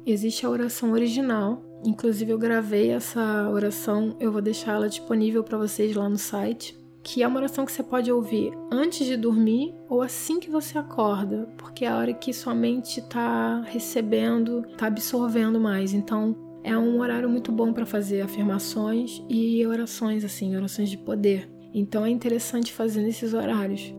existe 0.04 0.44
a 0.44 0.50
oração 0.50 0.92
original. 0.92 1.62
Inclusive 1.84 2.32
eu 2.32 2.38
gravei 2.38 2.90
essa 2.90 3.48
oração, 3.48 4.16
eu 4.18 4.32
vou 4.32 4.42
deixá-la 4.42 4.88
disponível 4.88 5.44
para 5.44 5.56
vocês 5.56 5.94
lá 5.94 6.08
no 6.08 6.18
site, 6.18 6.77
que 7.08 7.22
é 7.22 7.26
uma 7.26 7.38
oração 7.38 7.64
que 7.64 7.72
você 7.72 7.82
pode 7.82 8.12
ouvir 8.12 8.52
antes 8.70 9.06
de 9.06 9.16
dormir 9.16 9.74
ou 9.88 10.02
assim 10.02 10.38
que 10.38 10.50
você 10.50 10.76
acorda, 10.76 11.48
porque 11.56 11.86
é 11.86 11.88
a 11.88 11.96
hora 11.96 12.12
que 12.12 12.34
sua 12.34 12.54
mente 12.54 13.00
está 13.00 13.62
recebendo, 13.62 14.62
está 14.68 14.88
absorvendo 14.88 15.58
mais. 15.58 15.94
Então, 15.94 16.36
é 16.62 16.76
um 16.76 17.00
horário 17.00 17.26
muito 17.26 17.50
bom 17.50 17.72
para 17.72 17.86
fazer 17.86 18.20
afirmações 18.20 19.24
e 19.26 19.66
orações, 19.66 20.22
assim, 20.22 20.54
orações 20.54 20.90
de 20.90 20.98
poder. 20.98 21.50
Então 21.72 22.04
é 22.04 22.10
interessante 22.10 22.74
fazer 22.74 23.00
nesses 23.00 23.32
horários. 23.32 23.94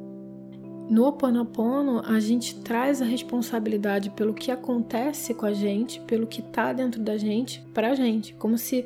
No 0.87 1.07
Oponopono, 1.07 2.03
a 2.05 2.19
gente 2.19 2.61
traz 2.61 3.01
a 3.01 3.05
responsabilidade 3.05 4.11
pelo 4.11 4.35
que 4.35 4.51
acontece 4.51 5.33
com 5.33 5.47
a 5.47 5.53
gente, 5.53 5.99
pelo 6.01 6.27
que 6.27 6.41
está 6.41 6.73
dentro 6.73 7.01
da 7.01 7.17
gente, 7.17 7.59
para 7.73 7.89
a 7.89 7.95
gente, 7.95 8.35
como 8.35 8.55
se 8.55 8.85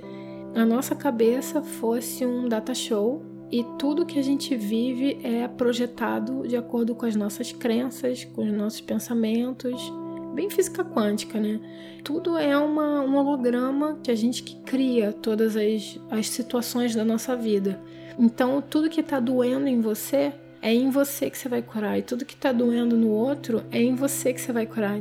a 0.55 0.63
nossa 0.63 0.95
cabeça 0.95 1.61
fosse 1.61 2.25
um 2.25 2.47
data 2.47 2.73
show 2.73 3.32
e 3.53 3.63
tudo 3.77 4.03
que 4.03 4.17
a 4.17 4.21
gente 4.23 4.55
vive 4.55 5.19
é 5.23 5.47
projetado 5.47 6.47
de 6.47 6.57
acordo 6.57 6.95
com 6.95 7.05
as 7.05 7.15
nossas 7.15 7.51
crenças, 7.51 8.23
com 8.23 8.43
os 8.43 8.51
nossos 8.51 8.81
pensamentos, 8.81 9.93
bem 10.33 10.49
física 10.49 10.83
quântica, 10.83 11.39
né? 11.39 11.59
Tudo 12.03 12.35
é 12.35 12.57
uma, 12.57 13.01
um 13.01 13.15
holograma 13.15 13.99
que 14.01 14.09
a 14.09 14.15
gente 14.15 14.41
que 14.41 14.55
cria 14.63 15.13
todas 15.13 15.55
as, 15.55 15.99
as 16.09 16.29
situações 16.29 16.95
da 16.95 17.05
nossa 17.05 17.35
vida. 17.35 17.79
Então, 18.17 18.59
tudo 18.59 18.89
que 18.89 19.01
está 19.01 19.19
doendo 19.19 19.67
em 19.67 19.79
você 19.79 20.33
é 20.59 20.73
em 20.73 20.89
você 20.89 21.29
que 21.29 21.37
você 21.37 21.47
vai 21.47 21.61
curar, 21.61 21.99
e 21.99 22.01
tudo 22.01 22.25
que 22.25 22.33
está 22.33 22.51
doendo 22.51 22.97
no 22.97 23.11
outro 23.11 23.63
é 23.69 23.79
em 23.79 23.93
você 23.93 24.33
que 24.33 24.41
você 24.41 24.51
vai 24.51 24.65
curar. 24.65 24.99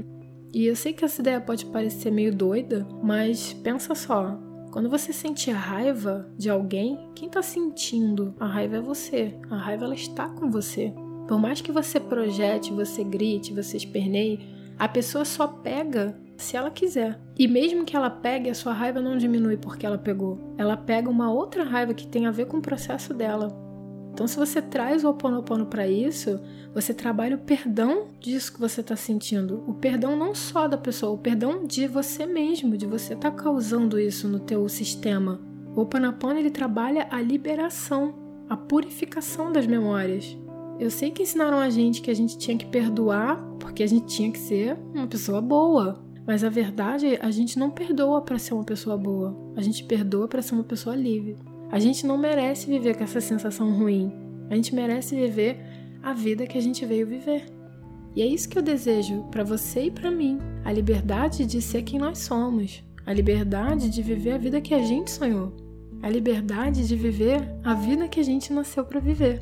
E 0.53 0.67
eu 0.67 0.77
sei 0.77 0.93
que 0.93 1.07
essa 1.07 1.23
ideia 1.23 1.41
pode 1.41 1.65
parecer 1.65 2.11
meio 2.11 2.35
doida, 2.35 2.87
mas 3.03 3.55
pensa 3.55 3.95
só: 3.95 4.39
quando 4.73 4.89
você 4.89 5.13
sente 5.13 5.51
raiva 5.51 6.27
de 6.39 6.49
alguém, 6.49 6.99
quem 7.15 7.29
está 7.29 7.43
sentindo 7.43 8.35
a 8.41 8.47
raiva 8.47 8.79
é 8.79 8.81
você. 8.81 9.39
A 9.51 9.57
raiva 9.57 9.85
ela 9.85 9.95
está 9.95 10.31
com 10.31 10.51
você. 10.51 10.95
Por 11.29 11.39
mais 11.39 11.61
que 11.61 11.71
você 11.71 12.01
projete, 12.01 12.73
você 12.73 13.05
grite, 13.05 13.53
você 13.53 13.77
esperneie, 13.77 14.41
a 14.79 14.89
pessoa 14.89 15.27
só 15.27 15.47
pega 15.47 16.19
se 16.39 16.57
ela 16.57 16.71
quiser. 16.71 17.21
E 17.39 17.47
mesmo 17.47 17.85
que 17.85 17.95
ela 17.95 18.09
pegue, 18.09 18.49
a 18.49 18.55
sua 18.55 18.73
raiva 18.73 18.99
não 18.99 19.19
diminui 19.19 19.59
porque 19.59 19.85
ela 19.85 19.99
pegou. 19.99 20.55
Ela 20.57 20.77
pega 20.77 21.11
uma 21.11 21.31
outra 21.31 21.65
raiva 21.65 21.93
que 21.93 22.09
tem 22.09 22.27
a 22.27 22.31
ver 22.31 22.47
com 22.47 22.57
o 22.57 22.63
processo 22.63 23.13
dela. 23.13 23.49
Então, 24.13 24.27
se 24.27 24.37
você 24.37 24.61
traz 24.61 25.05
o 25.05 25.09
Oponopono 25.09 25.67
para 25.67 25.89
isso, 25.89 26.39
você 26.75 26.93
trabalha 26.93 27.37
o 27.37 27.41
perdão 27.41 28.09
disso 28.21 28.53
que 28.53 28.61
você 28.61 28.83
está 28.83 28.95
sentindo. 28.95 29.65
O 29.67 29.73
perdão 29.73 30.15
não 30.15 30.35
só 30.35 30.69
da 30.69 30.77
pessoa, 30.77 31.13
o 31.13 31.19
perdão 31.19 31.65
de 31.65 31.87
você 31.87 32.27
mesmo, 32.27 32.77
de 32.77 32.87
você 32.87 33.15
estar 33.15 33.31
tá 33.31 33.43
causando 33.43 33.99
isso 33.99 34.29
no 34.29 34.39
teu 34.39 34.69
sistema. 34.69 35.41
O 35.75 35.81
Oponopono 35.81 36.39
ele 36.39 36.51
trabalha 36.51 37.09
a 37.11 37.23
liberação, 37.23 38.15
a 38.51 38.57
purificação 38.57 39.51
das 39.51 39.67
memórias. 39.67 40.37
Eu 40.79 40.91
sei 40.91 41.11
que 41.11 41.23
ensinaram 41.23 41.59
a 41.59 41.71
gente 41.71 42.03
que 42.03 42.11
a 42.11 42.15
gente 42.15 42.37
tinha 42.37 42.57
que 42.57 42.67
perdoar 42.67 43.43
porque 43.59 43.83
a 43.83 43.87
gente 43.87 44.07
tinha 44.07 44.31
que 44.31 44.39
ser 44.39 44.77
uma 44.95 45.07
pessoa 45.07 45.41
boa. 45.41 46.05
Mas 46.27 46.45
a 46.45 46.49
verdade, 46.49 47.19
a 47.21 47.31
gente 47.31 47.59
não 47.59 47.71
perdoa 47.71 48.21
para 48.21 48.39
ser 48.39 48.55
uma 48.55 48.65
pessoa 48.65 48.97
boa. 48.97 49.37
A 49.57 49.63
gente 49.63 49.85
perdoa 49.85 50.29
para 50.29 50.43
ser 50.43 50.55
uma 50.55 50.65
pessoa 50.65 50.95
livre. 50.95 51.37
A 51.73 51.79
gente 51.79 52.07
não 52.07 52.19
merece 52.19 52.67
viver 52.67 52.99
com 52.99 53.03
essa 53.03 53.19
sensação 53.19 53.73
ruim. 53.73 54.13
A 54.51 54.55
gente 54.55 54.75
merece 54.75 55.17
viver 55.17 55.59
a 56.03 56.13
vida 56.13 56.47
que 56.47 56.59
a 56.59 56.61
gente 56.61 56.85
veio 56.85 57.07
viver. 57.07 57.47
E 58.15 58.21
é 58.21 58.27
isso 58.27 58.47
que 58.47 58.59
eu 58.59 58.63
desejo 58.63 59.23
para 59.31 59.43
você 59.43 59.85
e 59.85 59.91
para 59.91 60.11
mim: 60.11 60.39
a 60.67 60.71
liberdade 60.71 61.47
de 61.47 61.63
ser 61.63 61.83
quem 61.83 61.99
nós 61.99 62.19
somos, 62.19 62.85
a 63.07 63.13
liberdade 63.15 63.89
de 63.89 64.03
viver 64.03 64.33
a 64.33 64.39
vida 64.39 64.61
que 64.61 64.75
a 64.75 64.83
gente 64.83 65.11
sonhou, 65.11 65.51
a 66.03 66.11
liberdade 66.11 66.87
de 66.87 66.95
viver 66.95 67.41
a 67.65 67.73
vida 67.73 68.07
que 68.07 68.21
a 68.21 68.23
gente 68.23 68.53
nasceu 68.53 68.85
para 68.85 69.01
viver. 69.01 69.41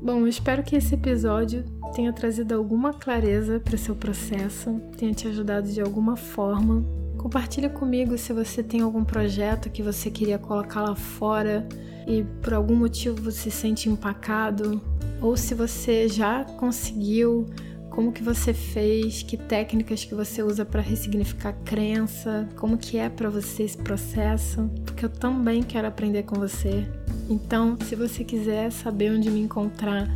Bom, 0.00 0.20
eu 0.20 0.28
espero 0.28 0.62
que 0.62 0.76
esse 0.76 0.94
episódio 0.94 1.62
tenha 1.94 2.10
trazido 2.10 2.54
alguma 2.54 2.94
clareza 2.94 3.60
para 3.60 3.74
o 3.74 3.78
seu 3.78 3.94
processo, 3.94 4.80
tenha 4.96 5.12
te 5.12 5.28
ajudado 5.28 5.70
de 5.70 5.82
alguma 5.82 6.16
forma 6.16 6.99
Compartilhe 7.20 7.68
comigo 7.68 8.16
se 8.16 8.32
você 8.32 8.62
tem 8.62 8.80
algum 8.80 9.04
projeto 9.04 9.68
que 9.68 9.82
você 9.82 10.10
queria 10.10 10.38
colocar 10.38 10.80
lá 10.80 10.94
fora 10.94 11.68
e 12.06 12.24
por 12.40 12.54
algum 12.54 12.74
motivo 12.74 13.20
você 13.20 13.50
se 13.50 13.58
sente 13.58 13.90
empacado, 13.90 14.80
ou 15.20 15.36
se 15.36 15.54
você 15.54 16.08
já 16.08 16.44
conseguiu, 16.44 17.44
como 17.90 18.10
que 18.10 18.22
você 18.22 18.54
fez, 18.54 19.22
que 19.22 19.36
técnicas 19.36 20.02
que 20.02 20.14
você 20.14 20.42
usa 20.42 20.64
para 20.64 20.80
ressignificar 20.80 21.52
crença, 21.62 22.48
como 22.56 22.78
que 22.78 22.96
é 22.96 23.10
para 23.10 23.28
você 23.28 23.64
esse 23.64 23.76
processo, 23.76 24.70
porque 24.86 25.04
eu 25.04 25.10
também 25.10 25.62
quero 25.62 25.88
aprender 25.88 26.22
com 26.22 26.36
você. 26.36 26.90
Então, 27.28 27.76
se 27.84 27.94
você 27.94 28.24
quiser 28.24 28.72
saber 28.72 29.12
onde 29.12 29.30
me 29.30 29.40
encontrar, 29.40 30.08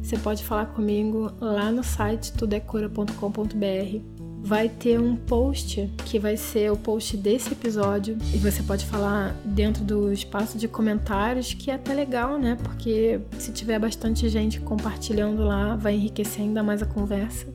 você 0.00 0.16
pode 0.16 0.44
falar 0.44 0.66
comigo 0.66 1.28
lá 1.40 1.72
no 1.72 1.82
site 1.82 2.32
tudecura.com.br 2.34 4.11
vai 4.42 4.68
ter 4.68 4.98
um 4.98 5.14
post 5.14 5.88
que 6.04 6.18
vai 6.18 6.36
ser 6.36 6.70
o 6.72 6.76
post 6.76 7.16
desse 7.16 7.52
episódio 7.52 8.18
e 8.34 8.38
você 8.38 8.62
pode 8.62 8.84
falar 8.84 9.34
dentro 9.44 9.84
do 9.84 10.12
espaço 10.12 10.58
de 10.58 10.66
comentários, 10.66 11.54
que 11.54 11.70
é 11.70 11.74
até 11.74 11.94
legal, 11.94 12.38
né? 12.38 12.58
Porque 12.62 13.20
se 13.38 13.52
tiver 13.52 13.78
bastante 13.78 14.28
gente 14.28 14.60
compartilhando 14.60 15.44
lá, 15.44 15.76
vai 15.76 15.94
enriquecer 15.94 16.42
ainda 16.42 16.62
mais 16.62 16.82
a 16.82 16.86
conversa. 16.86 17.46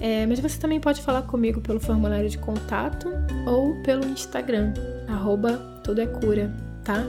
É, 0.00 0.26
mas 0.26 0.40
você 0.40 0.58
também 0.58 0.80
pode 0.80 1.00
falar 1.00 1.22
comigo 1.22 1.60
pelo 1.60 1.78
formulário 1.78 2.28
de 2.28 2.36
contato 2.36 3.08
ou 3.46 3.80
pelo 3.82 4.04
Instagram, 4.04 4.74
arroba 5.08 5.56
tudo 5.84 6.00
é 6.00 6.06
cura, 6.06 6.52
tá? 6.82 7.04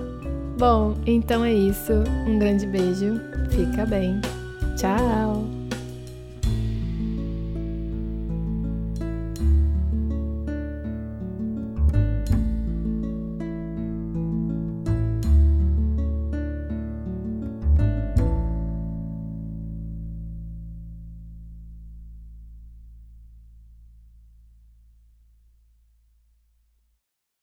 Bom, 0.57 0.95
então 1.05 1.43
é 1.43 1.53
isso. 1.53 1.91
Um 2.27 2.39
grande 2.39 2.65
beijo, 2.65 3.19
fica 3.49 3.85
bem. 3.85 4.21
Tchau! 4.77 5.54